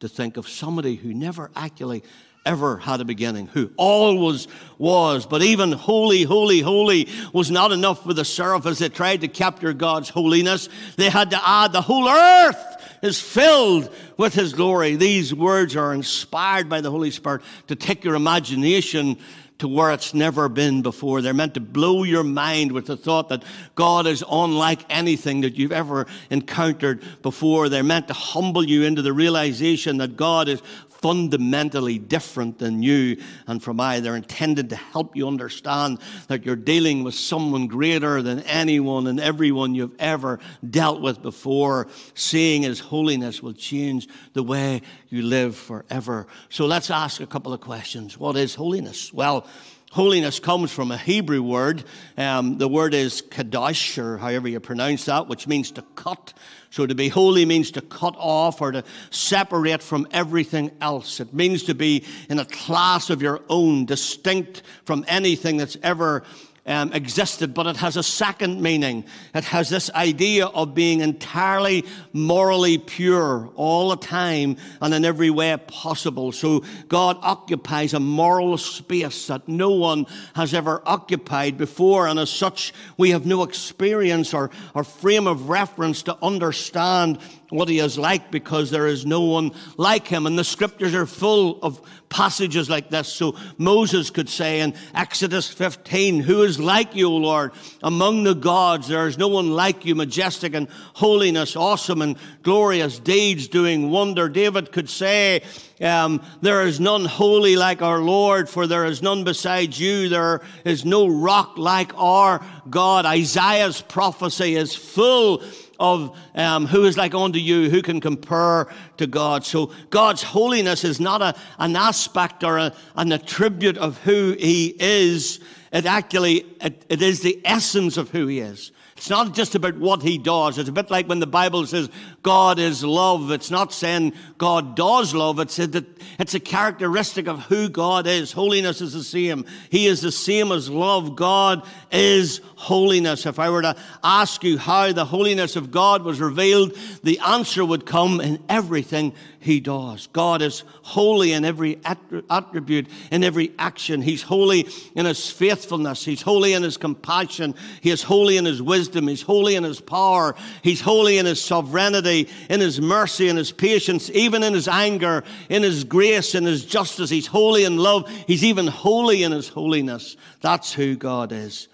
to 0.00 0.08
think 0.08 0.36
of 0.36 0.48
somebody 0.48 0.96
who 0.96 1.14
never 1.14 1.50
actually 1.56 2.02
ever 2.44 2.76
had 2.76 3.00
a 3.00 3.04
beginning, 3.04 3.48
who 3.48 3.70
always 3.76 4.46
was. 4.78 5.26
But 5.26 5.42
even 5.42 5.72
holy, 5.72 6.22
holy, 6.22 6.60
holy 6.60 7.08
was 7.32 7.50
not 7.50 7.72
enough 7.72 8.04
for 8.04 8.14
the 8.14 8.24
seraphs 8.24 8.78
they 8.78 8.88
tried 8.88 9.22
to 9.22 9.28
capture 9.28 9.72
God's 9.72 10.08
holiness. 10.08 10.68
They 10.96 11.10
had 11.10 11.30
to 11.30 11.48
add 11.48 11.72
the 11.72 11.82
whole 11.82 12.08
earth 12.08 12.76
is 13.02 13.20
filled 13.20 13.92
with 14.16 14.34
his 14.34 14.52
glory. 14.52 14.96
These 14.96 15.34
words 15.34 15.76
are 15.76 15.92
inspired 15.92 16.68
by 16.68 16.80
the 16.80 16.90
Holy 16.90 17.10
Spirit 17.10 17.42
to 17.66 17.76
take 17.76 18.04
your 18.04 18.14
imagination 18.14 19.18
to 19.58 19.68
where 19.68 19.90
it's 19.90 20.12
never 20.12 20.48
been 20.48 20.82
before. 20.82 21.22
They're 21.22 21.32
meant 21.32 21.54
to 21.54 21.60
blow 21.60 22.02
your 22.02 22.24
mind 22.24 22.72
with 22.72 22.86
the 22.86 22.96
thought 22.96 23.30
that 23.30 23.42
God 23.74 24.06
is 24.06 24.22
unlike 24.30 24.84
anything 24.90 25.40
that 25.42 25.56
you've 25.56 25.72
ever 25.72 26.06
encountered 26.30 27.02
before. 27.22 27.68
They're 27.68 27.82
meant 27.82 28.08
to 28.08 28.14
humble 28.14 28.64
you 28.64 28.82
into 28.82 29.02
the 29.02 29.12
realization 29.12 29.96
that 29.98 30.16
God 30.16 30.48
is 30.48 30.60
fundamentally 31.00 31.98
different 31.98 32.58
than 32.58 32.82
you 32.82 33.22
and 33.46 33.62
from 33.62 33.80
I. 33.80 34.00
They're 34.00 34.16
intended 34.16 34.70
to 34.70 34.76
help 34.76 35.16
you 35.16 35.26
understand 35.26 35.98
that 36.28 36.44
you're 36.44 36.56
dealing 36.56 37.04
with 37.04 37.14
someone 37.14 37.66
greater 37.66 38.22
than 38.22 38.40
anyone 38.40 39.06
and 39.06 39.20
everyone 39.20 39.74
you've 39.74 39.96
ever 39.98 40.38
dealt 40.68 41.00
with 41.00 41.22
before. 41.22 41.88
Seeing 42.14 42.62
His 42.62 42.80
holiness 42.80 43.42
will 43.42 43.54
change 43.54 44.08
the 44.32 44.42
way 44.42 44.82
you 45.08 45.22
live 45.22 45.56
forever. 45.56 46.26
So 46.48 46.66
let's 46.66 46.90
ask 46.90 47.20
a 47.20 47.26
couple 47.26 47.52
of 47.52 47.60
questions. 47.60 48.18
What 48.18 48.36
is 48.36 48.54
holiness? 48.54 49.12
Well, 49.12 49.46
Holiness 49.92 50.40
comes 50.40 50.72
from 50.72 50.90
a 50.90 50.98
Hebrew 50.98 51.42
word. 51.42 51.84
Um, 52.18 52.58
the 52.58 52.68
word 52.68 52.92
is 52.92 53.22
kadosh, 53.22 53.96
or 53.98 54.18
however 54.18 54.48
you 54.48 54.60
pronounce 54.60 55.04
that, 55.06 55.28
which 55.28 55.46
means 55.46 55.70
to 55.72 55.82
cut. 55.94 56.34
So 56.70 56.86
to 56.86 56.94
be 56.94 57.08
holy 57.08 57.46
means 57.46 57.70
to 57.72 57.80
cut 57.80 58.14
off 58.18 58.60
or 58.60 58.72
to 58.72 58.84
separate 59.10 59.82
from 59.82 60.06
everything 60.10 60.72
else. 60.80 61.20
It 61.20 61.32
means 61.32 61.62
to 61.64 61.74
be 61.74 62.04
in 62.28 62.38
a 62.38 62.44
class 62.44 63.10
of 63.10 63.22
your 63.22 63.40
own, 63.48 63.86
distinct 63.86 64.62
from 64.84 65.04
anything 65.08 65.56
that's 65.56 65.78
ever 65.82 66.24
um, 66.66 66.92
existed, 66.92 67.54
but 67.54 67.66
it 67.66 67.76
has 67.76 67.96
a 67.96 68.02
second 68.02 68.60
meaning. 68.60 69.04
It 69.34 69.44
has 69.44 69.68
this 69.68 69.90
idea 69.90 70.46
of 70.46 70.74
being 70.74 71.00
entirely 71.00 71.84
morally 72.12 72.78
pure 72.78 73.50
all 73.54 73.90
the 73.90 73.96
time 73.96 74.56
and 74.80 74.92
in 74.92 75.04
every 75.04 75.30
way 75.30 75.56
possible. 75.66 76.32
So 76.32 76.64
God 76.88 77.18
occupies 77.22 77.94
a 77.94 78.00
moral 78.00 78.58
space 78.58 79.28
that 79.28 79.46
no 79.48 79.70
one 79.70 80.06
has 80.34 80.54
ever 80.54 80.82
occupied 80.84 81.56
before, 81.56 82.08
and 82.08 82.18
as 82.18 82.30
such, 82.30 82.72
we 82.96 83.10
have 83.10 83.26
no 83.26 83.42
experience 83.42 84.34
or, 84.34 84.50
or 84.74 84.84
frame 84.84 85.26
of 85.26 85.48
reference 85.48 86.02
to 86.04 86.16
understand 86.22 87.18
what 87.48 87.68
he 87.68 87.78
is 87.78 87.96
like 87.96 88.30
because 88.30 88.70
there 88.70 88.86
is 88.86 89.06
no 89.06 89.20
one 89.20 89.52
like 89.76 90.08
him. 90.08 90.26
And 90.26 90.38
the 90.38 90.44
scriptures 90.44 90.94
are 90.94 91.06
full 91.06 91.60
of 91.62 91.80
passages 92.08 92.68
like 92.68 92.90
this. 92.90 93.08
So 93.08 93.36
Moses 93.58 94.10
could 94.10 94.28
say 94.28 94.60
in 94.60 94.74
Exodus 94.94 95.48
15, 95.48 96.20
Who 96.20 96.42
is 96.42 96.58
like 96.58 96.94
you, 96.94 97.08
O 97.08 97.16
Lord? 97.16 97.52
Among 97.82 98.24
the 98.24 98.34
gods, 98.34 98.88
there 98.88 99.06
is 99.06 99.18
no 99.18 99.28
one 99.28 99.50
like 99.50 99.84
you, 99.84 99.94
majestic 99.94 100.54
in 100.54 100.68
holiness, 100.94 101.56
awesome 101.56 102.02
and 102.02 102.16
glorious 102.42 102.98
deeds, 102.98 103.48
doing 103.48 103.90
wonder. 103.90 104.28
David 104.28 104.72
could 104.72 104.90
say, 104.90 105.42
um, 105.80 106.22
There 106.40 106.66
is 106.66 106.80
none 106.80 107.04
holy 107.04 107.56
like 107.56 107.82
our 107.82 108.00
Lord, 108.00 108.48
for 108.48 108.66
there 108.66 108.86
is 108.86 109.02
none 109.02 109.24
besides 109.24 109.78
you. 109.78 110.08
There 110.08 110.40
is 110.64 110.84
no 110.84 111.06
rock 111.06 111.58
like 111.58 111.92
our 111.96 112.44
God. 112.68 113.06
Isaiah's 113.06 113.82
prophecy 113.82 114.56
is 114.56 114.74
full 114.74 115.42
of 115.78 116.16
um, 116.34 116.66
who 116.66 116.84
is 116.84 116.96
like 116.96 117.14
unto 117.14 117.38
you, 117.38 117.70
who 117.70 117.82
can 117.82 118.00
compare 118.00 118.68
to 118.96 119.06
God. 119.06 119.44
So 119.44 119.72
God's 119.90 120.22
holiness 120.22 120.84
is 120.84 121.00
not 121.00 121.22
a, 121.22 121.34
an 121.58 121.76
aspect 121.76 122.44
or 122.44 122.58
a, 122.58 122.74
an 122.96 123.12
attribute 123.12 123.78
of 123.78 123.98
who 123.98 124.32
He 124.38 124.74
is. 124.78 125.40
It 125.72 125.86
actually, 125.86 126.46
it, 126.60 126.84
it 126.88 127.02
is 127.02 127.20
the 127.20 127.40
essence 127.44 127.96
of 127.96 128.10
who 128.10 128.26
He 128.26 128.40
is. 128.40 128.72
It's 128.96 129.10
not 129.10 129.34
just 129.34 129.54
about 129.54 129.76
what 129.76 130.02
he 130.02 130.16
does. 130.16 130.56
It's 130.56 130.70
a 130.70 130.72
bit 130.72 130.90
like 130.90 131.06
when 131.06 131.20
the 131.20 131.26
Bible 131.26 131.66
says 131.66 131.90
God 132.22 132.58
is 132.58 132.82
love. 132.82 133.30
It's 133.30 133.50
not 133.50 133.74
saying 133.74 134.14
God 134.38 134.74
does 134.74 135.14
love. 135.14 135.38
It's 135.38 135.58
a, 135.58 135.84
it's 136.18 136.34
a 136.34 136.40
characteristic 136.40 137.28
of 137.28 137.40
who 137.42 137.68
God 137.68 138.06
is. 138.06 138.32
Holiness 138.32 138.80
is 138.80 138.94
the 138.94 139.04
same. 139.04 139.44
He 139.68 139.86
is 139.86 140.00
the 140.00 140.10
same 140.10 140.50
as 140.50 140.70
love. 140.70 141.14
God 141.14 141.66
is 141.92 142.40
holiness. 142.54 143.26
If 143.26 143.38
I 143.38 143.50
were 143.50 143.62
to 143.62 143.76
ask 144.02 144.42
you 144.42 144.56
how 144.56 144.92
the 144.92 145.04
holiness 145.04 145.56
of 145.56 145.70
God 145.70 146.02
was 146.02 146.18
revealed, 146.18 146.74
the 147.02 147.18
answer 147.18 147.66
would 147.66 147.84
come 147.84 148.22
in 148.22 148.42
everything 148.48 149.12
he 149.46 149.60
does. 149.60 150.08
God 150.08 150.42
is 150.42 150.64
holy 150.82 151.32
in 151.32 151.44
every 151.44 151.78
attribute, 151.84 152.88
in 153.12 153.22
every 153.22 153.52
action. 153.58 154.02
He's 154.02 154.22
holy 154.22 154.66
in 154.94 155.06
his 155.06 155.30
faithfulness. 155.30 156.04
He's 156.04 156.20
holy 156.20 156.52
in 156.52 156.64
his 156.64 156.76
compassion. 156.76 157.54
He 157.80 157.90
is 157.90 158.02
holy 158.02 158.36
in 158.36 158.44
his 158.44 158.60
wisdom. 158.60 159.06
He's 159.06 159.22
holy 159.22 159.54
in 159.54 159.62
his 159.62 159.80
power. 159.80 160.34
He's 160.62 160.80
holy 160.80 161.18
in 161.18 161.26
his 161.26 161.40
sovereignty, 161.40 162.28
in 162.50 162.60
his 162.60 162.80
mercy, 162.80 163.28
in 163.28 163.36
his 163.36 163.52
patience, 163.52 164.10
even 164.10 164.42
in 164.42 164.52
his 164.52 164.66
anger, 164.66 165.22
in 165.48 165.62
his 165.62 165.84
grace, 165.84 166.34
in 166.34 166.44
his 166.44 166.64
justice. 166.64 167.08
He's 167.08 167.28
holy 167.28 167.64
in 167.64 167.78
love. 167.78 168.10
He's 168.26 168.42
even 168.42 168.66
holy 168.66 169.22
in 169.22 169.30
his 169.30 169.48
holiness. 169.48 170.16
That's 170.40 170.72
who 170.72 170.96
God 170.96 171.30
is. 171.30 171.68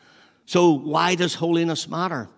So, 0.44 0.72
why 0.72 1.14
does 1.14 1.35
holiness 1.35 1.88
matter? 1.88 2.28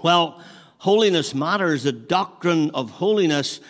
Well, 0.00 0.40
holiness 0.78 1.34
matters. 1.34 1.82
The 1.82 1.90
doctrine 1.90 2.70
of 2.70 2.90
holiness 2.90 3.60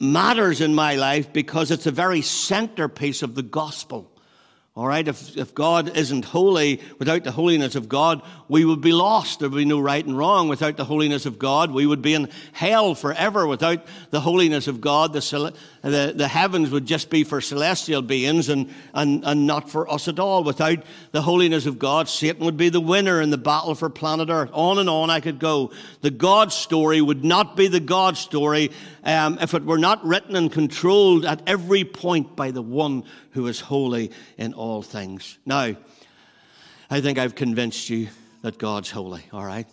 matters 0.00 0.60
in 0.60 0.74
my 0.74 0.94
life 0.94 1.32
because 1.32 1.70
it's 1.70 1.86
a 1.86 1.90
very 1.90 2.22
centerpiece 2.22 3.22
of 3.22 3.34
the 3.34 3.42
gospel 3.42 4.17
All 4.78 4.86
right, 4.86 5.08
if, 5.08 5.36
if 5.36 5.56
God 5.56 5.96
isn't 5.96 6.24
holy, 6.24 6.80
without 7.00 7.24
the 7.24 7.32
holiness 7.32 7.74
of 7.74 7.88
God, 7.88 8.22
we 8.46 8.64
would 8.64 8.80
be 8.80 8.92
lost. 8.92 9.40
There 9.40 9.48
would 9.48 9.56
be 9.56 9.64
no 9.64 9.80
right 9.80 10.06
and 10.06 10.16
wrong. 10.16 10.46
Without 10.46 10.76
the 10.76 10.84
holiness 10.84 11.26
of 11.26 11.36
God, 11.36 11.72
we 11.72 11.84
would 11.84 12.00
be 12.00 12.14
in 12.14 12.28
hell 12.52 12.94
forever. 12.94 13.44
Without 13.44 13.84
the 14.10 14.20
holiness 14.20 14.68
of 14.68 14.80
God, 14.80 15.12
the, 15.12 15.52
the, 15.82 16.12
the 16.14 16.28
heavens 16.28 16.70
would 16.70 16.86
just 16.86 17.10
be 17.10 17.24
for 17.24 17.40
celestial 17.40 18.02
beings 18.02 18.48
and, 18.48 18.72
and, 18.94 19.24
and 19.24 19.48
not 19.48 19.68
for 19.68 19.90
us 19.90 20.06
at 20.06 20.20
all. 20.20 20.44
Without 20.44 20.78
the 21.10 21.22
holiness 21.22 21.66
of 21.66 21.80
God, 21.80 22.08
Satan 22.08 22.44
would 22.44 22.56
be 22.56 22.68
the 22.68 22.80
winner 22.80 23.20
in 23.20 23.30
the 23.30 23.36
battle 23.36 23.74
for 23.74 23.90
planet 23.90 24.30
Earth. 24.30 24.50
On 24.52 24.78
and 24.78 24.88
on 24.88 25.10
I 25.10 25.18
could 25.18 25.40
go. 25.40 25.72
The 26.02 26.12
God 26.12 26.52
story 26.52 27.00
would 27.00 27.24
not 27.24 27.56
be 27.56 27.66
the 27.66 27.80
God 27.80 28.16
story 28.16 28.70
um, 29.02 29.38
if 29.40 29.54
it 29.54 29.64
were 29.64 29.76
not 29.76 30.06
written 30.06 30.36
and 30.36 30.52
controlled 30.52 31.24
at 31.24 31.42
every 31.48 31.82
point 31.82 32.36
by 32.36 32.52
the 32.52 32.62
one 32.62 33.02
who 33.38 33.46
is 33.46 33.60
holy 33.60 34.10
in 34.36 34.52
all 34.52 34.82
things. 34.82 35.38
Now, 35.46 35.76
I 36.90 37.00
think 37.00 37.18
I've 37.18 37.36
convinced 37.36 37.88
you 37.88 38.08
that 38.42 38.58
God's 38.58 38.90
holy, 38.90 39.22
all 39.32 39.44
right? 39.44 39.64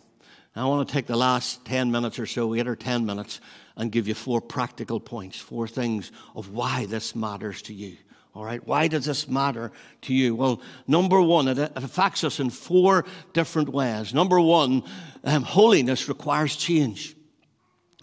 I 0.55 0.65
want 0.65 0.87
to 0.87 0.93
take 0.93 1.07
the 1.07 1.17
last 1.17 1.65
10 1.65 1.89
minutes 1.89 2.19
or 2.19 2.27
so, 2.27 2.53
8 2.53 2.67
or 2.67 2.75
10 2.75 3.07
minutes, 3.07 3.41
and 3.75 3.91
give 3.91 4.07
you 4.07 4.13
four 4.13 4.39
practical 4.39 4.99
points, 4.99 5.39
four 5.39 5.67
things 5.67 6.11
of 6.35 6.51
why 6.51 6.85
this 6.85 7.15
matters 7.15 7.63
to 7.63 7.73
you. 7.73 7.97
All 8.35 8.45
right, 8.45 8.65
why 8.67 8.87
does 8.87 9.05
this 9.05 9.27
matter 9.27 9.71
to 10.01 10.13
you? 10.13 10.35
Well, 10.35 10.61
number 10.87 11.19
one, 11.19 11.47
it, 11.47 11.57
affects 11.75 12.23
us 12.23 12.39
in 12.39 12.51
four 12.51 13.03
different 13.33 13.69
ways. 13.69 14.13
Number 14.13 14.39
one, 14.39 14.83
um, 15.23 15.41
holiness 15.41 16.07
requires 16.07 16.55
change. 16.55 17.15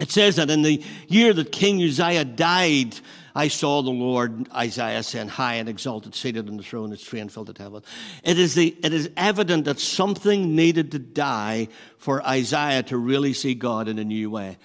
It 0.00 0.10
says 0.10 0.36
that 0.36 0.50
in 0.50 0.62
the 0.62 0.82
year 1.06 1.32
that 1.32 1.52
King 1.52 1.80
Uzziah 1.80 2.24
died, 2.24 2.98
I 3.34 3.48
saw 3.48 3.82
the 3.82 3.90
Lord, 3.90 4.48
Isaiah 4.52 5.02
saying, 5.02 5.28
high 5.28 5.54
and 5.54 5.68
exalted, 5.68 6.14
seated 6.14 6.48
on 6.48 6.56
the 6.56 6.62
throne, 6.62 6.90
his 6.90 7.02
train 7.02 7.28
filled 7.28 7.48
the 7.48 7.54
temple. 7.54 7.84
It 8.22 8.38
is, 8.38 8.54
the, 8.54 8.76
it 8.82 8.92
is 8.92 9.10
evident 9.16 9.64
that 9.64 9.80
something 9.80 10.54
needed 10.54 10.92
to 10.92 10.98
die 10.98 11.68
for 11.98 12.22
Isaiah 12.26 12.82
to 12.84 12.98
really 12.98 13.32
see 13.32 13.54
God 13.54 13.88
in 13.88 13.98
a 13.98 14.04
new 14.04 14.30
way. 14.30 14.58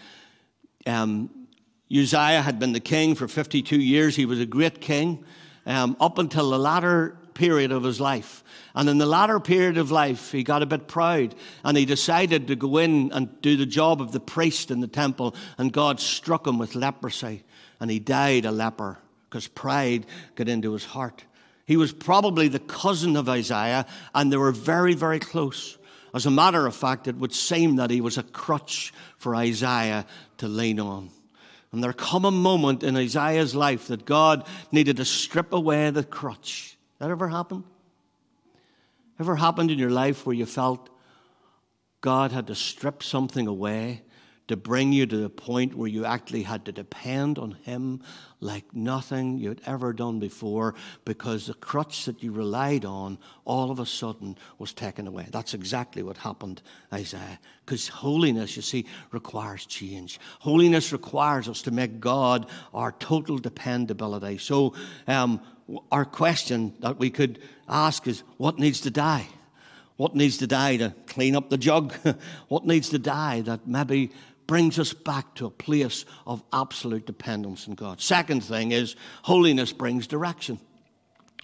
Um, 0.85 1.47
Uzziah 1.91 2.41
had 2.41 2.59
been 2.59 2.73
the 2.73 2.79
king 2.79 3.15
for 3.15 3.27
52 3.27 3.79
years. 3.79 4.15
He 4.15 4.25
was 4.25 4.39
a 4.39 4.45
great 4.45 4.81
king 4.81 5.23
um, 5.65 5.95
up 5.99 6.17
until 6.17 6.49
the 6.49 6.59
latter 6.59 7.17
period 7.33 7.71
of 7.71 7.83
his 7.83 8.01
life. 8.01 8.43
And 8.75 8.89
in 8.89 8.97
the 8.97 9.05
latter 9.05 9.39
period 9.39 9.77
of 9.77 9.91
life, 9.91 10.31
he 10.31 10.43
got 10.43 10.63
a 10.63 10.65
bit 10.65 10.87
proud 10.87 11.35
and 11.63 11.77
he 11.77 11.85
decided 11.85 12.47
to 12.47 12.55
go 12.55 12.77
in 12.77 13.11
and 13.13 13.41
do 13.41 13.55
the 13.55 13.65
job 13.65 14.01
of 14.01 14.11
the 14.11 14.19
priest 14.19 14.71
in 14.71 14.81
the 14.81 14.87
temple, 14.87 15.35
and 15.57 15.71
God 15.71 15.99
struck 15.99 16.47
him 16.47 16.57
with 16.57 16.75
leprosy 16.75 17.43
and 17.79 17.91
he 17.91 17.99
died 17.99 18.45
a 18.45 18.51
leper 18.51 18.97
because 19.29 19.47
pride 19.47 20.05
got 20.35 20.47
into 20.47 20.73
his 20.73 20.85
heart. 20.85 21.23
He 21.65 21.77
was 21.77 21.91
probably 21.91 22.47
the 22.47 22.59
cousin 22.59 23.17
of 23.17 23.27
Isaiah, 23.27 23.85
and 24.15 24.31
they 24.31 24.37
were 24.37 24.53
very, 24.53 24.93
very 24.93 25.19
close. 25.19 25.77
As 26.13 26.25
a 26.25 26.31
matter 26.31 26.65
of 26.65 26.75
fact, 26.75 27.07
it 27.07 27.17
would 27.17 27.33
seem 27.33 27.75
that 27.75 27.91
he 27.91 28.01
was 28.01 28.17
a 28.17 28.23
crutch 28.23 28.93
for 29.17 29.35
Isaiah 29.35 30.05
to 30.37 30.47
lean 30.47 30.79
on. 30.79 31.09
And 31.71 31.83
there 31.83 31.93
come 31.93 32.23
a 32.23 32.31
moment 32.31 32.83
in 32.83 32.95
Isaiah's 32.95 33.53
life 33.53 33.87
that 33.87 34.05
God 34.05 34.47
needed 34.71 34.97
to 34.97 35.05
strip 35.05 35.51
away 35.51 35.89
the 35.89 36.03
crutch. 36.03 36.77
That 36.99 37.11
ever 37.11 37.27
happened? 37.27 37.65
Ever 39.19 39.35
happened 39.35 39.69
in 39.69 39.77
your 39.77 39.89
life 39.89 40.25
where 40.25 40.35
you 40.35 40.45
felt 40.45 40.89
God 41.99 42.31
had 42.31 42.47
to 42.47 42.55
strip 42.55 43.03
something 43.03 43.47
away 43.47 44.03
to 44.47 44.55
bring 44.55 44.93
you 44.93 45.05
to 45.05 45.17
the 45.17 45.29
point 45.29 45.75
where 45.75 45.89
you 45.89 46.05
actually 46.05 46.43
had 46.43 46.65
to 46.65 46.71
depend 46.71 47.37
on 47.37 47.51
Him 47.63 48.01
like 48.39 48.73
nothing 48.73 49.37
you'd 49.37 49.61
ever 49.65 49.93
done 49.93 50.19
before 50.19 50.75
because 51.05 51.47
the 51.47 51.53
crutch 51.55 52.05
that 52.05 52.21
you 52.23 52.31
relied 52.31 52.85
on 52.85 53.17
all 53.45 53.71
of 53.71 53.79
a 53.79 53.85
sudden 53.85 54.37
was 54.57 54.73
taken 54.73 55.07
away. 55.07 55.27
That's 55.31 55.53
exactly 55.53 56.03
what 56.03 56.17
happened, 56.17 56.61
Isaiah. 56.93 57.39
Because 57.65 57.87
holiness, 57.87 58.55
you 58.55 58.61
see, 58.61 58.85
requires 59.11 59.65
change. 59.65 60.19
Holiness 60.39 60.91
requires 60.91 61.49
us 61.49 61.61
to 61.63 61.71
make 61.71 61.99
God 61.99 62.47
our 62.73 62.93
total 62.93 63.37
dependability. 63.37 64.37
So, 64.37 64.73
um, 65.07 65.41
our 65.91 66.05
question 66.05 66.73
that 66.79 66.97
we 66.97 67.09
could 67.09 67.39
ask 67.67 68.07
is 68.07 68.23
what 68.37 68.57
needs 68.57 68.81
to 68.81 68.91
die? 68.91 69.27
What 69.97 70.15
needs 70.15 70.37
to 70.37 70.47
die 70.47 70.77
to 70.77 70.93
clean 71.07 71.35
up 71.35 71.49
the 71.49 71.57
jug? 71.57 71.93
what 72.47 72.65
needs 72.65 72.89
to 72.89 72.99
die 72.99 73.41
that 73.41 73.67
maybe 73.67 74.11
brings 74.47 74.79
us 74.79 74.93
back 74.93 75.35
to 75.35 75.45
a 75.45 75.51
place 75.51 76.05
of 76.25 76.41
absolute 76.51 77.05
dependence 77.05 77.67
on 77.67 77.75
God. 77.75 78.01
Second 78.01 78.43
thing 78.43 78.71
is 78.71 78.95
holiness 79.23 79.73
brings 79.73 80.07
direction. 80.07 80.59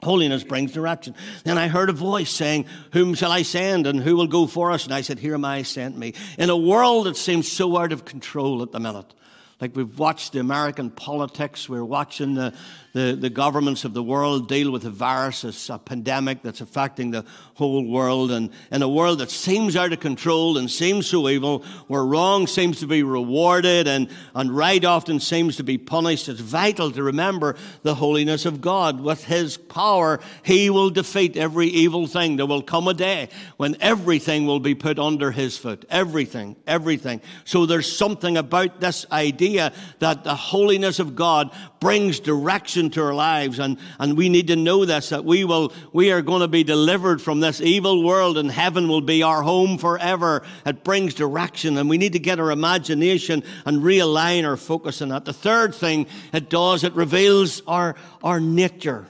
Holiness 0.02 0.44
brings 0.44 0.72
direction. 0.72 1.16
Then 1.46 1.58
I 1.58 1.68
heard 1.68 1.89
a 1.89 1.94
voice 1.94 2.30
saying, 2.30 2.66
Whom 2.92 3.13
shall 3.13 3.32
I 3.32 3.44
send 3.44 3.88
and 3.88 4.00
who 4.00 4.16
will 4.16 4.28
go 4.28 4.48
for 4.48 4.72
us? 4.72 4.86
And 4.86 4.94
I 4.94 5.02
said, 5.02 5.20
Here 5.20 5.34
am 5.34 5.46
I, 5.46 5.63
sent 5.63 5.98
me. 5.98 6.13
In 6.38 6.50
a 6.50 6.58
world 6.58 7.06
that 7.06 7.18
seems 7.18 7.50
so 7.50 7.78
out 7.78 7.92
of 7.92 8.06
control 8.06 8.62
at 8.62 8.72
the 8.72 8.80
minute, 8.80 9.13
like 9.62 9.76
we've 9.76 9.98
watched 9.98 10.34
the 10.34 10.39
American 10.39 10.89
politics, 10.89 11.70
we're 11.70 11.86
watching 11.86 12.34
the, 12.36 12.54
the, 12.93 13.17
the 13.19 13.29
governments 13.29 13.86
of 13.86 13.93
the 13.95 14.03
world 14.03 14.47
deal 14.47 14.71
with 14.71 14.86
a 14.86 14.89
virus, 14.91 15.69
a 15.69 15.79
pandemic 15.79 16.43
that's 16.43 16.62
affecting 16.62 17.10
the 17.10 17.25
whole 17.56 17.88
world. 17.88 18.32
And 18.32 18.51
in 18.71 18.84
a 18.84 18.88
world 18.88 19.17
that 19.17 19.32
seems 19.32 19.75
out 19.75 19.91
of 19.93 19.99
control 19.99 20.60
and 20.60 20.69
seems 20.69 21.08
so 21.08 21.27
evil, 21.27 21.63
where 21.88 22.06
wrong 22.06 22.45
seems 22.45 22.79
to 22.82 22.88
be 22.88 23.01
rewarded 23.01 23.88
and, 23.88 24.10
and 24.36 24.56
right 24.56 24.84
often 24.86 25.19
seems 25.19 25.58
to 25.58 25.63
be 25.63 25.79
punished, 25.79 26.29
it's 26.29 26.39
vital 26.39 26.91
to 26.91 27.01
remember 27.01 27.56
the 27.82 27.95
holiness 27.95 28.45
of 28.45 28.62
God. 28.62 29.01
With 29.01 29.23
His 29.23 29.58
power, 29.58 30.19
He 30.43 30.69
will 30.69 30.91
defeat 30.91 31.36
every 31.36 31.67
evil 31.67 32.06
thing. 32.06 32.36
There 32.36 32.45
will 32.45 32.62
come 32.62 32.88
a 32.88 32.93
day 32.93 33.29
when 33.58 33.75
everything 33.82 34.45
will 34.45 34.60
be 34.60 34.75
put 34.75 34.99
under 34.99 35.32
His 35.32 35.58
foot. 35.58 35.84
Everything, 35.89 36.56
everything. 36.67 37.21
So 37.43 37.65
there's 37.65 37.91
something 37.91 38.38
about 38.38 38.82
this 38.82 39.08
idea 39.12 39.73
that 39.97 40.23
the 40.23 40.36
holiness 40.36 40.99
of 40.99 41.15
God 41.15 41.49
brings 41.79 42.19
direction 42.19 42.83
to 42.91 43.04
our 43.04 43.13
lives. 43.13 43.60
And, 43.60 43.78
and 44.00 44.17
we 44.17 44.30
need 44.30 44.48
to 44.48 44.56
know 44.56 44.86
this, 44.86 45.10
that 45.10 45.26
we 45.26 45.43
will, 45.43 45.74
we 45.91 46.12
are 46.12 46.22
going 46.22 46.41
to 46.41 46.48
be 46.48 46.63
delivered 46.63 47.22
from 47.22 47.39
this 47.39 47.62
evil 47.62 48.04
world 48.04 48.38
and 48.38 48.52
heaven 48.52 48.88
will 48.88 49.02
be 49.02 49.24
our 49.24 49.41
home 49.41 49.78
forever. 49.78 50.43
It 50.65 50.84
brings 50.84 51.13
direction 51.13 51.78
and 51.78 51.89
we 51.89 51.98
need 51.98 52.13
to 52.13 52.19
get 52.19 52.39
our 52.39 52.52
imagination 52.52 53.43
and 53.65 53.82
realign 53.82 54.46
our 54.46 54.58
focus 54.58 55.02
on 55.02 55.10
that. 55.10 55.26
The 55.26 55.34
third 55.34 55.76
thing 55.76 56.08
it 56.32 56.50
does, 56.50 56.84
it 56.84 56.93
reveals 56.93 57.62
our, 57.67 57.96
our 58.24 58.39
nature. 58.39 59.08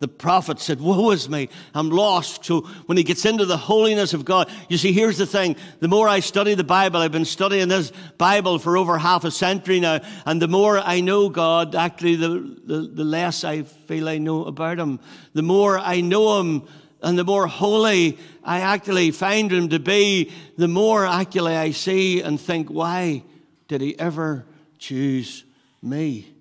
The 0.00 0.08
prophet 0.08 0.60
said, 0.60 0.80
Woe 0.80 1.10
is 1.10 1.28
me, 1.28 1.48
I'm 1.74 1.90
lost. 1.90 2.44
So 2.44 2.60
when 2.86 2.96
he 2.96 3.02
gets 3.02 3.24
into 3.24 3.44
the 3.44 3.56
holiness 3.56 4.14
of 4.14 4.24
God, 4.24 4.48
you 4.68 4.78
see, 4.78 4.92
here's 4.92 5.18
the 5.18 5.26
thing. 5.26 5.56
The 5.80 5.88
more 5.88 6.08
I 6.08 6.20
study 6.20 6.54
the 6.54 6.62
Bible, 6.62 7.00
I've 7.00 7.10
been 7.10 7.24
studying 7.24 7.66
this 7.66 7.92
Bible 8.16 8.60
for 8.60 8.76
over 8.76 8.96
half 8.96 9.24
a 9.24 9.30
century 9.32 9.80
now, 9.80 10.00
and 10.24 10.40
the 10.40 10.46
more 10.46 10.78
I 10.78 11.00
know 11.00 11.28
God, 11.28 11.74
actually, 11.74 12.14
the, 12.14 12.28
the, 12.64 12.80
the 12.94 13.04
less 13.04 13.42
I 13.42 13.62
feel 13.62 14.08
I 14.08 14.18
know 14.18 14.44
about 14.44 14.78
him. 14.78 15.00
The 15.32 15.42
more 15.42 15.80
I 15.80 16.00
know 16.00 16.38
him, 16.38 16.68
and 17.02 17.18
the 17.18 17.24
more 17.24 17.48
holy 17.48 18.18
I 18.44 18.60
actually 18.60 19.10
find 19.10 19.52
him 19.52 19.68
to 19.70 19.80
be, 19.80 20.32
the 20.56 20.68
more 20.68 21.06
actually 21.06 21.56
I 21.56 21.72
see 21.72 22.20
and 22.20 22.40
think, 22.40 22.68
why 22.68 23.24
did 23.66 23.80
he 23.80 23.98
ever 23.98 24.46
choose 24.78 25.44
me? 25.82 26.37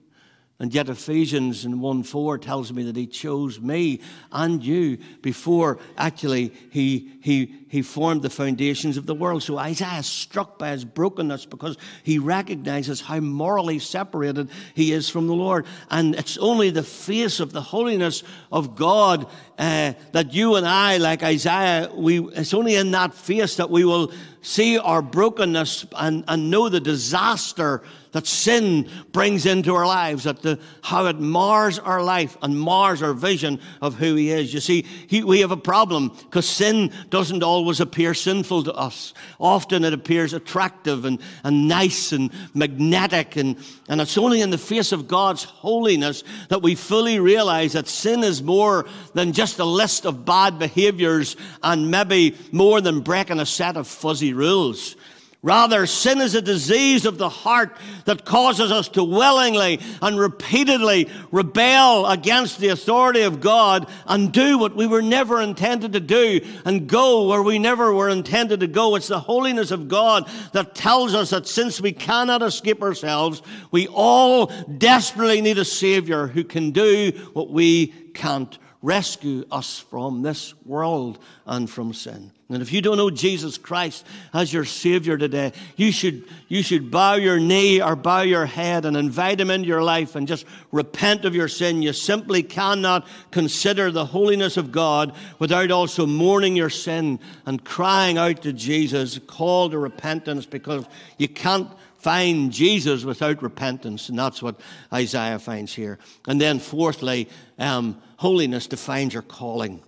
And 0.59 0.73
yet 0.73 0.89
Ephesians 0.89 1.65
in 1.65 1.81
1 1.81 2.01
4 2.01 2.39
tells 2.39 2.73
me 2.73 2.81
that 2.83 2.95
he 2.95 3.05
chose 3.05 3.61
me 3.61 4.01
and 4.31 4.63
you 4.63 4.97
before 5.21 5.77
actually 5.95 6.51
he, 6.71 7.11
he, 7.21 7.53
he 7.69 7.83
formed 7.83 8.23
the 8.23 8.31
foundations 8.31 8.97
of 8.97 9.05
the 9.05 9.13
world. 9.13 9.43
So 9.43 9.59
Isaiah 9.59 9.99
is 9.99 10.07
struck 10.07 10.57
by 10.57 10.71
his 10.71 10.83
brokenness 10.83 11.45
because 11.45 11.77
he 12.01 12.17
recognizes 12.17 13.01
how 13.01 13.19
morally 13.19 13.77
separated 13.77 14.49
he 14.73 14.93
is 14.93 15.09
from 15.09 15.27
the 15.27 15.35
Lord. 15.35 15.67
And 15.91 16.15
it's 16.15 16.39
only 16.39 16.71
the 16.71 16.81
face 16.81 17.39
of 17.39 17.53
the 17.53 17.61
holiness 17.61 18.23
of 18.51 18.75
God 18.75 19.27
uh, 19.59 19.93
that 20.13 20.33
you 20.33 20.55
and 20.55 20.67
I, 20.67 20.97
like 20.97 21.21
Isaiah, 21.21 21.91
we, 21.93 22.19
it's 22.29 22.55
only 22.55 22.73
in 22.73 22.89
that 22.91 23.13
face 23.13 23.57
that 23.57 23.69
we 23.69 23.85
will 23.85 24.11
see 24.41 24.79
our 24.79 25.03
brokenness 25.03 25.85
and, 25.95 26.23
and 26.27 26.49
know 26.49 26.67
the 26.67 26.79
disaster 26.79 27.83
that 28.11 28.27
sin 28.27 28.89
brings 29.11 29.45
into 29.45 29.75
our 29.75 29.85
lives, 29.85 30.23
that 30.23 30.41
the, 30.41 30.59
how 30.81 31.05
it 31.05 31.19
mars 31.19 31.79
our 31.79 32.03
life 32.03 32.37
and 32.41 32.59
mars 32.59 33.01
our 33.01 33.13
vision 33.13 33.59
of 33.81 33.95
who 33.95 34.15
He 34.15 34.31
is. 34.31 34.53
You 34.53 34.59
see, 34.59 34.85
he, 35.07 35.23
we 35.23 35.41
have 35.41 35.51
a 35.51 35.57
problem 35.57 36.09
because 36.09 36.47
sin 36.47 36.91
doesn't 37.09 37.43
always 37.43 37.79
appear 37.79 38.13
sinful 38.13 38.63
to 38.63 38.73
us. 38.73 39.13
Often 39.39 39.83
it 39.83 39.93
appears 39.93 40.33
attractive 40.33 41.05
and, 41.05 41.19
and 41.43 41.67
nice 41.67 42.11
and 42.11 42.31
magnetic, 42.53 43.35
and, 43.35 43.57
and 43.87 44.01
it's 44.01 44.17
only 44.17 44.41
in 44.41 44.49
the 44.49 44.57
face 44.57 44.91
of 44.91 45.07
God's 45.07 45.43
holiness 45.43 46.23
that 46.49 46.61
we 46.61 46.75
fully 46.75 47.19
realize 47.19 47.73
that 47.73 47.87
sin 47.87 48.23
is 48.23 48.41
more 48.41 48.85
than 49.13 49.33
just 49.33 49.59
a 49.59 49.65
list 49.65 50.05
of 50.05 50.25
bad 50.25 50.59
behaviors 50.59 51.35
and 51.63 51.91
maybe 51.91 52.35
more 52.51 52.81
than 52.81 53.01
breaking 53.01 53.39
a 53.39 53.45
set 53.45 53.77
of 53.77 53.87
fuzzy 53.87 54.33
rules. 54.33 54.95
Rather, 55.43 55.85
sin 55.85 56.19
is 56.19 56.33
a 56.33 56.41
disease 56.41 57.05
of 57.05 57.19
the 57.19 57.29
heart 57.29 57.77
that 58.05 58.25
causes 58.25 58.71
us 58.71 58.89
to 58.89 59.03
willingly 59.03 59.79
and 60.01 60.19
repeatedly 60.19 61.07
rebel 61.31 62.07
against 62.07 62.59
the 62.59 62.69
authority 62.69 63.21
of 63.21 63.39
God 63.39 63.87
and 64.07 64.33
do 64.33 64.57
what 64.57 64.75
we 64.75 64.87
were 64.87 65.03
never 65.03 65.39
intended 65.39 65.93
to 65.93 65.99
do 65.99 66.41
and 66.65 66.89
go 66.89 67.27
where 67.27 67.43
we 67.43 67.59
never 67.59 67.93
were 67.93 68.09
intended 68.09 68.61
to 68.61 68.67
go. 68.67 68.95
It's 68.95 69.09
the 69.09 69.19
holiness 69.19 69.69
of 69.69 69.87
God 69.87 70.27
that 70.53 70.73
tells 70.73 71.13
us 71.13 71.29
that 71.29 71.47
since 71.47 71.79
we 71.79 71.91
cannot 71.91 72.41
escape 72.41 72.81
ourselves, 72.81 73.43
we 73.69 73.87
all 73.87 74.47
desperately 74.79 75.41
need 75.41 75.59
a 75.59 75.65
Savior 75.65 76.25
who 76.25 76.43
can 76.43 76.71
do 76.71 77.11
what 77.33 77.51
we 77.51 77.87
can't 78.15 78.57
rescue 78.81 79.45
us 79.51 79.77
from 79.77 80.23
this 80.23 80.55
world 80.65 81.19
and 81.45 81.69
from 81.69 81.93
sin. 81.93 82.31
And 82.49 82.61
if 82.61 82.71
you 82.71 82.81
don't 82.81 82.95
know 82.95 83.09
Jesus 83.09 83.57
Christ 83.57 84.05
as 84.33 84.53
your 84.53 84.63
Savior 84.63 85.17
today, 85.17 85.51
you 85.75 85.91
should, 85.91 86.23
you 86.47 86.63
should 86.63 86.89
bow 86.89 87.15
your 87.15 87.39
knee 87.39 87.81
or 87.81 87.97
bow 87.97 88.21
your 88.21 88.45
head 88.45 88.85
and 88.85 88.95
invite 88.95 89.41
Him 89.41 89.51
into 89.51 89.67
your 89.67 89.83
life 89.83 90.15
and 90.15 90.25
just 90.25 90.45
repent 90.71 91.25
of 91.25 91.35
your 91.35 91.49
sin. 91.49 91.81
You 91.81 91.91
simply 91.91 92.43
cannot 92.43 93.05
consider 93.31 93.91
the 93.91 94.05
holiness 94.05 94.55
of 94.55 94.71
God 94.71 95.13
without 95.39 95.71
also 95.71 96.05
mourning 96.05 96.55
your 96.55 96.69
sin 96.69 97.19
and 97.45 97.65
crying 97.65 98.17
out 98.17 98.43
to 98.43 98.53
Jesus, 98.53 99.19
call 99.27 99.69
to 99.69 99.77
repentance, 99.77 100.45
because 100.45 100.85
you 101.17 101.27
can't 101.27 101.69
find 101.97 102.53
Jesus 102.53 103.03
without 103.03 103.43
repentance. 103.43 104.07
And 104.07 104.17
that's 104.17 104.41
what 104.41 104.57
Isaiah 104.93 105.39
finds 105.39 105.73
here. 105.73 105.99
And 106.29 106.39
then, 106.39 106.59
fourthly, 106.59 107.27
um, 107.59 108.01
holiness 108.15 108.67
defines 108.67 109.13
your 109.13 109.23
calling 109.23 109.83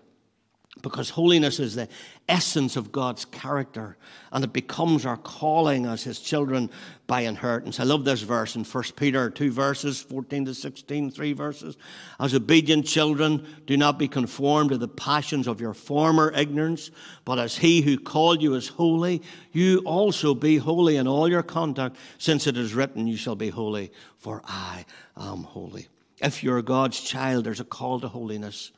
because 0.82 1.10
holiness 1.10 1.60
is 1.60 1.76
the 1.76 1.88
essence 2.30 2.78
of 2.78 2.92
God's 2.92 3.26
character 3.26 3.98
and 4.32 4.44
it 4.44 4.54
becomes 4.54 5.06
our 5.06 5.18
calling 5.18 5.86
as 5.86 6.04
his 6.04 6.20
children 6.20 6.70
by 7.08 7.22
inheritance. 7.22 7.80
I 7.80 7.84
love 7.84 8.06
this 8.06 8.22
verse 8.22 8.56
in 8.56 8.64
1 8.64 8.84
Peter, 8.96 9.30
two 9.30 9.52
verses, 9.52 10.00
14 10.02 10.46
to 10.46 10.54
16, 10.54 11.12
three 11.12 11.34
verses. 11.34 11.78
As 12.20 12.36
obedient 12.36 12.86
children, 12.86 13.46
do 13.66 13.76
not 13.76 13.98
be 13.98 14.08
conformed 14.08 14.70
to 14.70 14.78
the 14.78 14.88
passions 14.88 15.48
of 15.48 15.60
your 15.60 15.74
former 15.74 16.32
ignorance, 16.36 16.92
but 17.26 17.40
as 17.40 17.58
he 17.58 17.82
who 17.82 17.98
called 17.98 18.42
you 18.42 18.54
is 18.54 18.68
holy, 18.68 19.22
you 19.52 19.80
also 19.80 20.36
be 20.36 20.58
holy 20.58 20.98
in 20.98 21.08
all 21.08 21.28
your 21.28 21.44
conduct, 21.44 21.98
since 22.20 22.46
it 22.46 22.56
is 22.56 22.76
written, 22.76 23.08
You 23.08 23.18
shall 23.18 23.36
be 23.36 23.50
holy, 23.50 23.92
for 24.18 24.44
I 24.46 24.86
am 25.18 25.44
holy. 25.44 25.88
If 26.22 26.44
you're 26.44 26.62
God's 26.62 27.00
child, 27.00 27.46
there's 27.46 27.60
a 27.60 27.66
call 27.66 28.00
to 28.02 28.08
holiness. 28.08 28.72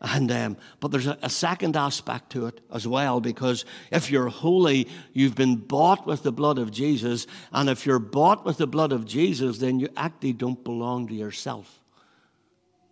And, 0.00 0.30
um, 0.30 0.56
but 0.78 0.92
there's 0.92 1.08
a, 1.08 1.18
a, 1.22 1.30
second 1.30 1.76
aspect 1.76 2.30
to 2.30 2.46
it 2.46 2.60
as 2.72 2.86
well, 2.86 3.20
because 3.20 3.64
if 3.90 4.12
you're 4.12 4.28
holy, 4.28 4.86
you've 5.12 5.34
been 5.34 5.56
bought 5.56 6.06
with 6.06 6.22
the 6.22 6.30
blood 6.30 6.58
of 6.58 6.70
Jesus. 6.70 7.26
And 7.52 7.68
if 7.68 7.84
you're 7.84 7.98
bought 7.98 8.44
with 8.44 8.58
the 8.58 8.68
blood 8.68 8.92
of 8.92 9.06
Jesus, 9.06 9.58
then 9.58 9.80
you 9.80 9.88
actually 9.96 10.34
don't 10.34 10.62
belong 10.62 11.08
to 11.08 11.14
yourself. 11.14 11.80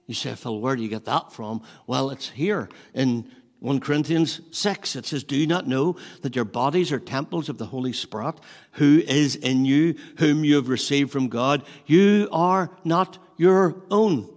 You 0.09 0.15
say, 0.15 0.35
Phil, 0.35 0.61
where 0.61 0.75
do 0.75 0.83
you 0.83 0.89
get 0.89 1.05
that 1.05 1.33
from? 1.33 1.63
Well, 1.87 2.11
it's 2.11 2.31
here 2.31 2.69
in 2.93 3.31
1 3.61 3.81
Corinthians 3.81 4.41
6. 4.51 4.97
It 4.97 5.07
says, 5.07 5.23
Do 5.23 5.37
you 5.37 5.47
not 5.47 5.69
know 5.69 5.97
that 6.23 6.35
your 6.35 6.45
bodies 6.45 6.91
are 6.91 7.01
temples 7.01 7.49
of 7.49 7.59
the 7.59 7.67
Holy 7.67 7.93
Spirit, 7.93 8.37
who 8.73 9.03
is 9.07 9.37
in 9.37 9.65
you, 9.65 9.95
whom 10.19 10.45
you 10.45 10.57
have 10.57 10.69
received 10.69 11.13
from 11.13 11.29
God? 11.29 11.65
You 11.87 12.29
are 12.33 12.71
not 12.85 13.19
your 13.37 13.77
own. 13.93 14.29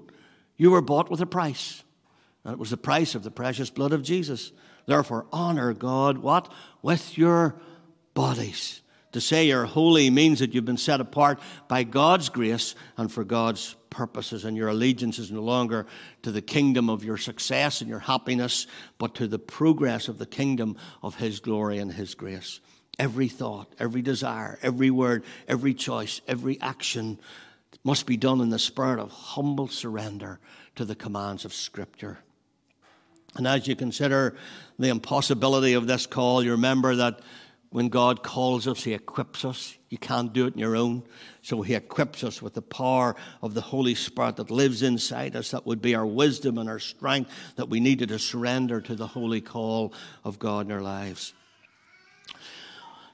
You 0.56 0.72
were 0.72 0.82
bought 0.82 1.10
with 1.10 1.22
a 1.22 1.26
price. 1.26 1.84
And 2.43 2.54
it 2.54 2.60
was 2.60 2.69
the 2.69 2.78
price 2.78 3.15
of 3.15 3.23
the 3.23 3.32
precious 3.32 3.69
blood 3.69 3.93
of 3.93 4.04
Jesus. 4.04 4.52
Therefore, 4.86 5.25
honor 5.32 5.73
God, 5.73 6.19
what? 6.19 6.52
With 6.82 7.17
your 7.17 7.56
bodies. 8.13 8.82
To 9.13 9.21
say 9.21 9.47
you're 9.47 9.65
holy 9.65 10.10
means 10.12 10.39
that 10.39 10.54
you've 10.54 10.65
been 10.65 10.78
set 10.78 11.02
apart 11.02 11.39
by 11.67 11.84
God's 11.84 12.30
grace 12.30 12.75
and 12.95 13.12
for 13.12 13.23
God's 13.23 13.75
purposes, 13.89 14.45
and 14.45 14.56
your 14.56 14.69
allegiance 14.69 15.17
is 15.17 15.32
no 15.32 15.41
longer 15.41 15.88
to 16.21 16.32
the 16.32 16.43
kingdom 16.43 16.89
of 16.89 17.04
your 17.04 17.17
success 17.17 17.82
and 17.82 17.89
your 17.89 17.99
happiness, 17.99 18.67
but 18.99 19.15
to 19.15 19.28
the 19.28 19.39
progress 19.39 20.08
of 20.08 20.19
the 20.19 20.28
kingdom 20.28 20.78
of 21.02 21.15
His 21.15 21.39
glory 21.39 21.80
and 21.80 21.91
His 21.91 22.13
grace. 22.13 22.60
Every 22.99 23.30
thought, 23.30 23.73
every 23.80 24.04
desire, 24.04 24.60
every 24.62 24.91
word, 24.91 25.23
every 25.47 25.73
choice, 25.73 26.21
every 26.28 26.62
action 26.62 27.19
must 27.84 28.06
be 28.06 28.17
done 28.17 28.41
in 28.41 28.49
the 28.49 28.60
spirit 28.60 28.99
of 28.99 29.12
humble 29.12 29.69
surrender 29.69 30.39
to 30.75 30.86
the 30.86 30.95
commands 30.95 31.45
of 31.45 31.54
Scripture. 31.54 32.19
And 33.36 33.48
as 33.48 33.68
you 33.68 33.76
consider 33.76 34.36
the 34.78 34.89
impossibility 34.89 35.74
of 35.74 35.88
this 35.88 36.06
call, 36.06 36.44
you 36.44 36.52
remember 36.52 36.96
that 36.96 37.20
when 37.72 37.89
God 37.89 38.24
calls 38.24 38.68
us, 38.68 38.84
He 38.84 38.94
equips 38.94 39.46
us. 39.46 39.78
You 39.89 39.98
can't 39.98 40.34
do 40.34 40.48
it 40.48 40.54
on 40.54 40.60
your 40.60 40.76
own. 40.76 41.04
So 41.44 41.62
He 41.62 41.76
equips 41.76 42.24
us 42.24 42.42
with 42.42 42.56
the 42.56 42.62
power 42.62 43.15
of 43.42 43.54
the 43.54 43.62
Holy 43.62 43.94
Spirit 43.94 44.38
that 44.38 44.50
lives 44.50 44.82
inside 44.82 45.36
us. 45.36 45.52
That 45.52 45.65
would 45.68 45.82
be 45.82 45.94
our 45.94 46.06
wisdom 46.06 46.58
and 46.58 46.68
our 46.68 46.80
strength 46.80 47.32
that 47.58 47.70
we 47.70 47.80
needed 47.80 48.10
to 48.10 48.20
surrender 48.20 48.82
to 48.82 48.96
the 48.96 49.08
holy 49.08 49.42
call 49.42 49.94
of 50.24 50.39
God 50.39 50.65
in 50.65 50.72
our 50.72 50.82
lives. 50.82 51.34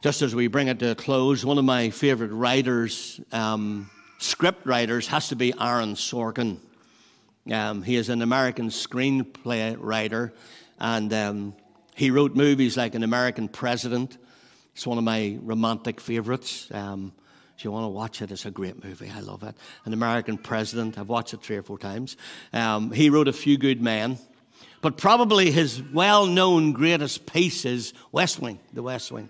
Just 0.02 0.22
as 0.22 0.36
we 0.36 0.48
bring 0.48 0.68
it 0.68 0.80
to 0.80 0.92
a 0.92 0.96
close, 0.96 1.44
one 1.44 1.58
of 1.58 1.66
my 1.66 1.90
favorite 1.90 2.32
writers, 2.32 3.20
um, 3.32 3.90
script 4.20 4.66
writers, 4.66 5.08
has 5.08 5.30
to 5.30 5.36
be 5.36 5.54
Aaron 5.60 5.96
Sorkin. 5.96 6.60
Um, 7.52 7.84
he 7.84 7.96
is 7.96 8.10
an 8.10 8.22
American 8.22 8.70
screenplay 8.70 9.76
writer, 9.80 10.34
and 10.80 11.14
um, 11.14 11.56
he 11.96 12.10
wrote 12.10 12.36
movies 12.36 12.76
like 12.76 12.96
An 12.96 13.04
American 13.04 13.48
President. 13.48 14.18
It's 14.74 14.88
one 14.88 14.98
of 14.98 15.04
my 15.04 15.38
romantic 15.42 16.02
favorites. 16.02 16.70
Um, 16.72 17.14
if 17.58 17.64
you 17.64 17.72
want 17.72 17.86
to 17.86 17.90
watch 17.90 18.22
it, 18.22 18.32
it's 18.32 18.46
a 18.46 18.52
great 18.52 18.84
movie. 18.84 19.12
I 19.16 19.22
love 19.22 19.44
it. 19.44 19.56
An 19.86 19.94
American 19.94 20.38
President. 20.38 20.98
I've 20.98 21.08
watched 21.08 21.34
it 21.34 21.42
three 21.42 21.56
or 21.56 21.64
four 21.64 21.78
times. 21.78 22.18
Um, 22.52 22.92
he 22.92 23.10
wrote 23.10 23.28
A 23.28 23.34
Few 23.34 23.58
Good 23.58 23.82
Men. 23.82 24.18
But 24.82 24.98
probably 24.98 25.52
his 25.52 25.82
well 25.82 26.26
known 26.26 26.74
greatest 26.74 27.26
piece 27.26 27.66
is 27.66 27.94
West 28.12 28.40
Wing, 28.40 28.60
The 28.74 28.84
West 28.84 29.12
Wing. 29.12 29.30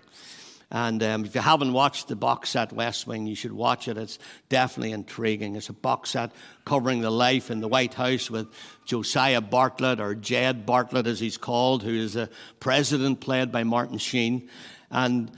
And 0.70 1.00
um, 1.02 1.24
if 1.24 1.34
you 1.34 1.40
haven't 1.40 1.72
watched 1.72 2.08
the 2.08 2.16
box 2.16 2.50
set 2.50 2.72
West 2.72 3.06
Wing, 3.06 3.26
you 3.26 3.36
should 3.36 3.52
watch 3.52 3.86
it. 3.86 3.96
It's 3.96 4.18
definitely 4.48 4.92
intriguing. 4.92 5.54
It's 5.54 5.68
a 5.68 5.72
box 5.72 6.10
set 6.10 6.32
covering 6.64 7.02
the 7.02 7.10
life 7.10 7.50
in 7.50 7.60
the 7.60 7.68
White 7.68 7.94
House 7.94 8.28
with 8.30 8.48
Josiah 8.84 9.40
Bartlet, 9.40 10.00
or 10.00 10.16
Jed 10.16 10.66
Bartlet 10.66 11.06
as 11.06 11.20
he's 11.20 11.36
called, 11.36 11.84
who 11.84 11.94
is 11.94 12.16
a 12.16 12.28
president 12.58 13.20
played 13.20 13.52
by 13.52 13.62
Martin 13.62 13.98
Sheen. 13.98 14.48
And 14.90 15.30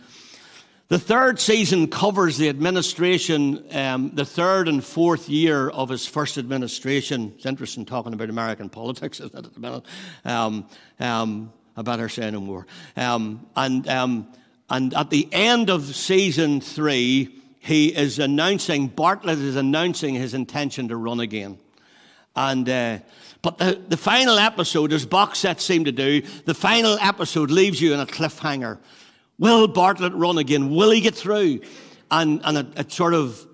the 0.88 0.98
third 0.98 1.38
season 1.38 1.88
covers 1.88 2.38
the 2.38 2.48
administration, 2.48 3.62
um, 3.72 4.10
the 4.14 4.24
third 4.24 4.68
and 4.68 4.82
fourth 4.82 5.28
year 5.28 5.68
of 5.68 5.90
his 5.90 6.06
first 6.06 6.38
administration. 6.38 7.34
It's 7.36 7.44
interesting 7.44 7.84
talking 7.84 8.14
about 8.14 8.30
American 8.30 8.70
politics, 8.70 9.20
isn't 9.20 9.38
it, 9.38 9.44
at 9.44 9.52
the 9.52 9.60
minute? 9.60 9.84
Um, 10.24 10.66
um, 10.98 11.52
I 11.76 11.82
better 11.82 12.08
say 12.08 12.30
no 12.30 12.40
more. 12.40 12.66
And 12.96 13.86
um, 13.86 14.26
and 14.70 14.94
at 14.94 15.10
the 15.10 15.28
end 15.32 15.70
of 15.70 15.94
season 15.94 16.60
three, 16.60 17.34
he 17.60 17.88
is 17.88 18.18
announcing, 18.18 18.90
Bartlet 18.90 19.42
is 19.42 19.56
announcing 19.56 20.14
his 20.14 20.34
intention 20.34 20.88
to 20.88 20.96
run 20.96 21.20
again. 21.20 21.58
And, 22.36 22.68
uh, 22.68 22.98
but 23.42 23.58
the, 23.58 23.82
the 23.88 23.96
final 23.96 24.38
episode, 24.38 24.92
as 24.92 25.04
box 25.06 25.40
sets 25.40 25.64
seem 25.64 25.84
to 25.84 25.92
do, 25.92 26.22
the 26.44 26.54
final 26.54 26.98
episode 27.00 27.50
leaves 27.50 27.80
you 27.80 27.94
in 27.94 28.00
a 28.00 28.06
cliffhanger. 28.06 28.78
Will 29.38 29.68
Bartlet 29.68 30.12
run 30.14 30.38
again? 30.38 30.70
Will 30.70 30.90
he 30.90 31.00
get 31.00 31.14
through? 31.14 31.60
And, 32.10 32.40
and 32.44 32.58
it, 32.58 32.66
it 32.78 32.92
sort 32.92 33.14
of, 33.14 33.46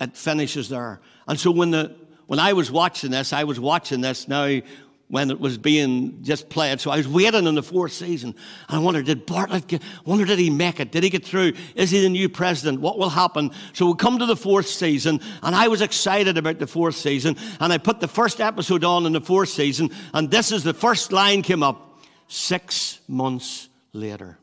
it 0.00 0.16
finishes 0.16 0.68
there. 0.68 1.00
And 1.26 1.38
so 1.38 1.50
when 1.50 1.70
the, 1.70 1.94
when 2.26 2.38
I 2.38 2.52
was 2.52 2.70
watching 2.70 3.10
this, 3.10 3.32
I 3.32 3.44
was 3.44 3.58
watching 3.60 4.00
this 4.00 4.28
now 4.28 4.60
when 5.08 5.30
it 5.30 5.38
was 5.38 5.56
being 5.56 6.22
just 6.22 6.48
played. 6.48 6.80
So 6.80 6.90
I 6.90 6.96
was 6.96 7.06
waiting 7.06 7.46
in 7.46 7.54
the 7.54 7.62
fourth 7.62 7.92
season. 7.92 8.34
I 8.68 8.78
wondered, 8.78 9.06
did 9.06 9.26
Bartlet 9.26 9.68
get, 9.68 9.82
wonder 10.04 10.24
did 10.24 10.38
he 10.38 10.50
make 10.50 10.80
it? 10.80 10.90
Did 10.90 11.04
he 11.04 11.10
get 11.10 11.24
through? 11.24 11.52
Is 11.76 11.90
he 11.90 12.00
the 12.00 12.08
new 12.08 12.28
president? 12.28 12.80
What 12.80 12.98
will 12.98 13.10
happen? 13.10 13.52
So 13.72 13.86
we 13.86 13.94
come 13.94 14.18
to 14.18 14.26
the 14.26 14.36
fourth 14.36 14.66
season, 14.66 15.20
and 15.42 15.54
I 15.54 15.68
was 15.68 15.80
excited 15.80 16.36
about 16.36 16.58
the 16.58 16.66
fourth 16.66 16.96
season. 16.96 17.36
And 17.60 17.72
I 17.72 17.78
put 17.78 18.00
the 18.00 18.08
first 18.08 18.40
episode 18.40 18.82
on 18.82 19.06
in 19.06 19.12
the 19.12 19.20
fourth 19.20 19.50
season, 19.50 19.90
and 20.12 20.30
this 20.30 20.50
is 20.50 20.64
the 20.64 20.74
first 20.74 21.12
line 21.12 21.42
came 21.42 21.62
up. 21.62 22.00
Six 22.28 23.00
months 23.06 23.68
later. 23.92 24.38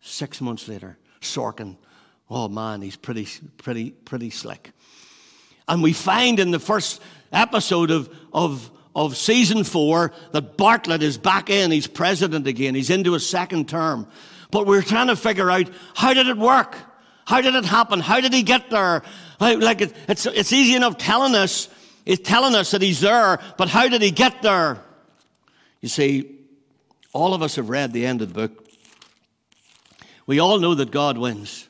Six 0.00 0.40
months 0.40 0.68
later. 0.68 0.96
Sorkin. 1.20 1.76
Oh 2.30 2.48
man, 2.48 2.80
he's 2.80 2.96
pretty, 2.96 3.28
pretty, 3.58 3.90
pretty 3.90 4.30
slick. 4.30 4.70
And 5.68 5.82
we 5.82 5.92
find 5.92 6.40
in 6.40 6.50
the 6.50 6.58
first 6.58 7.00
episode 7.34 7.90
of, 7.90 8.08
of, 8.32 8.70
of 8.94 9.16
season 9.16 9.64
four 9.64 10.12
that 10.32 10.56
Bartlet 10.56 11.02
is 11.02 11.18
back 11.18 11.50
in. 11.50 11.70
He's 11.70 11.86
president 11.86 12.46
again. 12.46 12.74
He's 12.74 12.90
into 12.90 13.14
a 13.14 13.20
second 13.20 13.68
term. 13.68 14.06
But 14.50 14.66
we're 14.66 14.82
trying 14.82 15.08
to 15.08 15.16
figure 15.16 15.50
out 15.50 15.68
how 15.94 16.14
did 16.14 16.28
it 16.28 16.38
work? 16.38 16.76
How 17.26 17.40
did 17.40 17.54
it 17.54 17.64
happen? 17.64 18.00
How 18.00 18.20
did 18.20 18.32
he 18.32 18.42
get 18.42 18.70
there? 18.70 19.02
Like, 19.40 19.80
it, 19.80 19.94
it's, 20.08 20.26
it's 20.26 20.52
easy 20.52 20.74
enough 20.74 20.98
telling 20.98 21.34
us, 21.34 21.68
it's 22.06 22.26
telling 22.26 22.54
us 22.54 22.70
that 22.72 22.82
he's 22.82 23.00
there, 23.00 23.40
but 23.56 23.68
how 23.68 23.88
did 23.88 24.02
he 24.02 24.10
get 24.10 24.42
there? 24.42 24.78
You 25.80 25.88
see, 25.88 26.38
all 27.12 27.34
of 27.34 27.42
us 27.42 27.56
have 27.56 27.68
read 27.68 27.92
the 27.92 28.06
end 28.06 28.22
of 28.22 28.32
the 28.32 28.48
book. 28.48 28.68
we 30.26 30.38
all 30.38 30.58
know 30.58 30.74
that 30.74 30.90
God 30.90 31.16
wins. 31.18 31.68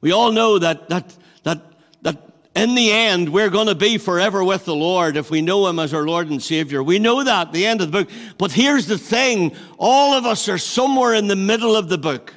We 0.00 0.12
all 0.12 0.32
know 0.32 0.58
that, 0.58 0.88
that, 0.90 1.16
that, 1.42 1.62
that 2.02 2.37
in 2.54 2.74
the 2.74 2.90
end, 2.90 3.28
we're 3.28 3.50
going 3.50 3.68
to 3.68 3.74
be 3.74 3.98
forever 3.98 4.42
with 4.42 4.64
the 4.64 4.74
Lord 4.74 5.16
if 5.16 5.30
we 5.30 5.42
know 5.42 5.66
Him 5.68 5.78
as 5.78 5.94
our 5.94 6.06
Lord 6.06 6.30
and 6.30 6.42
Savior. 6.42 6.82
We 6.82 6.98
know 6.98 7.22
that, 7.22 7.52
the 7.52 7.66
end 7.66 7.80
of 7.80 7.92
the 7.92 8.04
book. 8.04 8.10
But 8.36 8.52
here's 8.52 8.86
the 8.86 8.98
thing 8.98 9.54
all 9.78 10.14
of 10.14 10.26
us 10.26 10.48
are 10.48 10.58
somewhere 10.58 11.14
in 11.14 11.28
the 11.28 11.36
middle 11.36 11.76
of 11.76 11.88
the 11.88 11.98
book. 11.98 12.34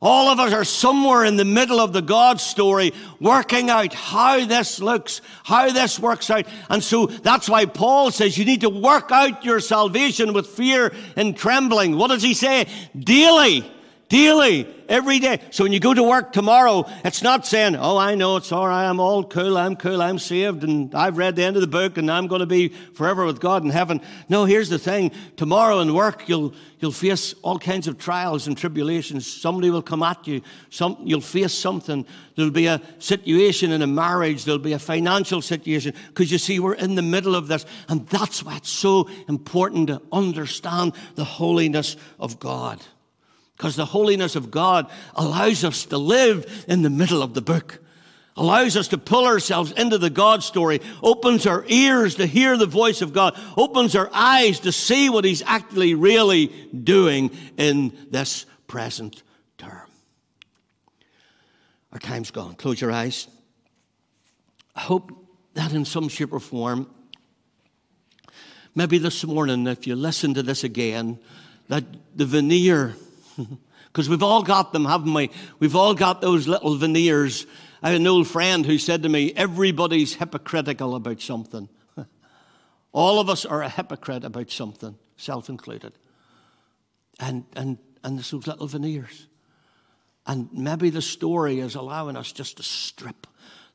All 0.00 0.30
of 0.30 0.38
us 0.38 0.52
are 0.52 0.64
somewhere 0.64 1.24
in 1.24 1.36
the 1.36 1.44
middle 1.44 1.80
of 1.80 1.92
the 1.92 2.00
God 2.00 2.40
story, 2.40 2.92
working 3.20 3.68
out 3.68 3.92
how 3.92 4.46
this 4.46 4.78
looks, 4.78 5.20
how 5.42 5.72
this 5.72 5.98
works 5.98 6.30
out. 6.30 6.46
And 6.70 6.82
so 6.82 7.06
that's 7.06 7.48
why 7.48 7.66
Paul 7.66 8.12
says 8.12 8.38
you 8.38 8.44
need 8.44 8.60
to 8.60 8.70
work 8.70 9.10
out 9.10 9.44
your 9.44 9.58
salvation 9.58 10.32
with 10.32 10.46
fear 10.46 10.94
and 11.16 11.36
trembling. 11.36 11.96
What 11.96 12.08
does 12.08 12.22
he 12.22 12.34
say? 12.34 12.66
Daily 12.96 13.68
daily, 14.08 14.66
every 14.88 15.18
day. 15.18 15.40
So 15.50 15.64
when 15.64 15.72
you 15.72 15.80
go 15.80 15.92
to 15.92 16.02
work 16.02 16.32
tomorrow, 16.32 16.86
it's 17.04 17.22
not 17.22 17.46
saying, 17.46 17.76
oh, 17.76 17.98
I 17.98 18.14
know 18.14 18.36
it's 18.36 18.50
all 18.52 18.66
right, 18.66 18.88
I'm 18.88 19.00
all 19.00 19.22
cool, 19.22 19.58
I'm 19.58 19.76
cool, 19.76 20.00
I'm 20.00 20.18
saved, 20.18 20.64
and 20.64 20.94
I've 20.94 21.18
read 21.18 21.36
the 21.36 21.44
end 21.44 21.56
of 21.56 21.62
the 21.62 21.68
book, 21.68 21.98
and 21.98 22.10
I'm 22.10 22.26
going 22.26 22.40
to 22.40 22.46
be 22.46 22.68
forever 22.68 23.26
with 23.26 23.38
God 23.38 23.64
in 23.64 23.70
heaven. 23.70 24.00
No, 24.28 24.46
here's 24.46 24.70
the 24.70 24.78
thing. 24.78 25.12
Tomorrow 25.36 25.80
in 25.80 25.92
work, 25.92 26.28
you'll, 26.28 26.54
you'll 26.78 26.90
face 26.90 27.34
all 27.42 27.58
kinds 27.58 27.86
of 27.86 27.98
trials 27.98 28.46
and 28.46 28.56
tribulations. 28.56 29.30
Somebody 29.30 29.70
will 29.70 29.82
come 29.82 30.02
at 30.02 30.26
you. 30.26 30.40
Some, 30.70 30.96
you'll 31.04 31.20
face 31.20 31.52
something. 31.52 32.06
There'll 32.34 32.50
be 32.50 32.66
a 32.66 32.80
situation 32.98 33.72
in 33.72 33.82
a 33.82 33.86
marriage. 33.86 34.44
There'll 34.44 34.58
be 34.58 34.72
a 34.72 34.78
financial 34.78 35.42
situation. 35.42 35.92
Because 36.08 36.32
you 36.32 36.38
see, 36.38 36.60
we're 36.60 36.74
in 36.74 36.94
the 36.94 37.02
middle 37.02 37.34
of 37.34 37.48
this. 37.48 37.66
And 37.88 38.06
that's 38.08 38.42
why 38.42 38.56
it's 38.56 38.70
so 38.70 39.08
important 39.28 39.88
to 39.88 40.00
understand 40.12 40.94
the 41.14 41.24
holiness 41.24 41.96
of 42.18 42.38
God. 42.40 42.80
Because 43.58 43.74
the 43.74 43.84
holiness 43.84 44.36
of 44.36 44.52
God 44.52 44.88
allows 45.16 45.64
us 45.64 45.84
to 45.86 45.98
live 45.98 46.64
in 46.68 46.82
the 46.82 46.90
middle 46.90 47.24
of 47.24 47.34
the 47.34 47.42
book, 47.42 47.80
allows 48.36 48.76
us 48.76 48.86
to 48.88 48.98
pull 48.98 49.26
ourselves 49.26 49.72
into 49.72 49.98
the 49.98 50.10
God 50.10 50.44
story, 50.44 50.80
opens 51.02 51.44
our 51.44 51.64
ears 51.66 52.14
to 52.14 52.26
hear 52.26 52.56
the 52.56 52.66
voice 52.66 53.02
of 53.02 53.12
God, 53.12 53.36
opens 53.56 53.96
our 53.96 54.08
eyes 54.12 54.60
to 54.60 54.70
see 54.70 55.10
what 55.10 55.24
He's 55.24 55.42
actually 55.42 55.94
really 55.94 56.46
doing 56.46 57.32
in 57.56 57.92
this 58.12 58.46
present 58.68 59.24
term. 59.58 59.88
Our 61.92 61.98
time's 61.98 62.30
gone. 62.30 62.54
Close 62.54 62.80
your 62.80 62.92
eyes. 62.92 63.26
I 64.76 64.82
hope 64.82 65.10
that 65.54 65.72
in 65.72 65.84
some 65.84 66.08
shape 66.08 66.32
or 66.32 66.38
form, 66.38 66.88
maybe 68.76 68.98
this 68.98 69.24
morning, 69.24 69.66
if 69.66 69.84
you 69.88 69.96
listen 69.96 70.34
to 70.34 70.44
this 70.44 70.62
again, 70.62 71.18
that 71.66 71.82
the 72.14 72.24
veneer 72.24 72.94
because 73.86 74.08
we've 74.08 74.22
all 74.22 74.42
got 74.42 74.72
them, 74.72 74.84
haven't 74.84 75.14
we? 75.14 75.30
We've 75.58 75.76
all 75.76 75.94
got 75.94 76.20
those 76.20 76.48
little 76.48 76.76
veneers. 76.76 77.46
I 77.82 77.90
had 77.90 78.00
an 78.00 78.06
old 78.06 78.26
friend 78.26 78.64
who 78.66 78.78
said 78.78 79.02
to 79.02 79.08
me, 79.08 79.32
Everybody's 79.34 80.14
hypocritical 80.14 80.94
about 80.94 81.20
something. 81.20 81.68
all 82.92 83.20
of 83.20 83.28
us 83.28 83.44
are 83.44 83.62
a 83.62 83.68
hypocrite 83.68 84.24
about 84.24 84.50
something, 84.50 84.96
self 85.16 85.48
included. 85.48 85.92
And, 87.20 87.44
and, 87.56 87.78
and 88.04 88.16
there's 88.16 88.30
those 88.30 88.46
little 88.46 88.66
veneers. 88.66 89.26
And 90.26 90.52
maybe 90.52 90.90
the 90.90 91.02
story 91.02 91.58
is 91.60 91.74
allowing 91.74 92.16
us 92.16 92.32
just 92.32 92.58
to 92.58 92.62
strip 92.62 93.26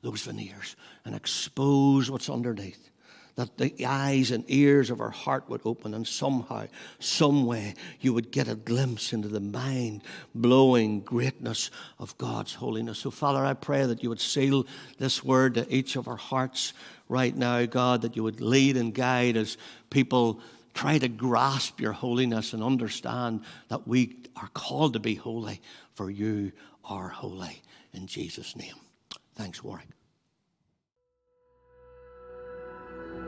those 0.02 0.21
veneers 0.21 0.76
and 1.04 1.15
expose 1.15 2.12
what's 2.12 2.30
underneath 2.30 2.89
that 3.36 3.58
the 3.58 3.86
eyes 3.86 4.32
and 4.32 4.43
ears 4.48 4.89
of 4.89 5.02
our 5.02 5.10
heart 5.10 5.50
would 5.50 5.62
open, 5.65 5.93
and 5.93 6.08
somehow, 6.08 6.67
some 7.00 7.46
way, 7.46 7.74
you 8.00 8.13
would 8.13 8.32
get 8.32 8.48
a 8.48 8.56
glimpse 8.56 9.12
into 9.12 9.28
the 9.28 9.39
mind 9.39 10.04
blowing 10.36 11.00
greatness 11.02 11.72
of 11.98 12.17
God's 12.17 12.54
holiness. 12.54 13.00
So, 13.00 13.10
Father, 13.10 13.43
I 13.43 13.54
pray 13.54 13.86
that 13.86 14.04
you 14.04 14.10
would 14.10 14.22
seal 14.22 14.67
this 15.00 15.24
word 15.24 15.56
to 15.56 15.74
each 15.74 15.96
of 15.96 16.08
our 16.08 16.15
hearts 16.15 16.74
right 17.10 17.36
now, 17.36 17.65
God, 17.65 18.04
that 18.04 18.15
you 18.15 18.24
would 18.24 18.39
lead 18.39 18.78
and 18.78 18.93
guide 18.93 19.36
as 19.36 19.58
people 19.89 20.39
try 20.74 20.98
to 20.98 21.08
grasp 21.08 21.80
your 21.80 21.91
holiness 21.91 22.54
and 22.54 22.63
understand 22.63 23.41
that 23.69 23.88
we 23.88 24.15
are 24.36 24.50
called 24.54 24.93
to 24.93 25.00
be 25.00 25.15
holy, 25.15 25.62
for 25.96 26.10
you 26.10 26.52
are 26.86 27.10
holy. 27.10 27.62
In 27.93 28.08
Jesus' 28.08 28.56
name. 28.56 28.76
Thanks, 29.36 29.63
Warwick. 29.63 29.92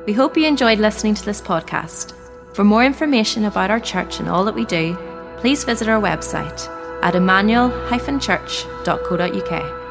We 0.06 0.14
hope 0.14 0.38
you 0.38 0.46
enjoyed 0.46 0.78
listening 0.80 1.16
to 1.16 1.26
this 1.26 1.42
podcast. 1.42 2.14
For 2.54 2.64
more 2.64 2.86
information 2.86 3.46
about 3.46 3.72
our 3.72 3.80
church 3.80 4.20
and 4.20 4.30
all 4.30 4.46
that 4.46 4.54
we 4.56 4.66
do, 4.66 4.96
please 5.38 5.64
visit 5.64 5.90
our 5.90 6.02
website 6.02 6.70
at 7.02 7.16
emmanuel-church.co.uk. 7.16 9.85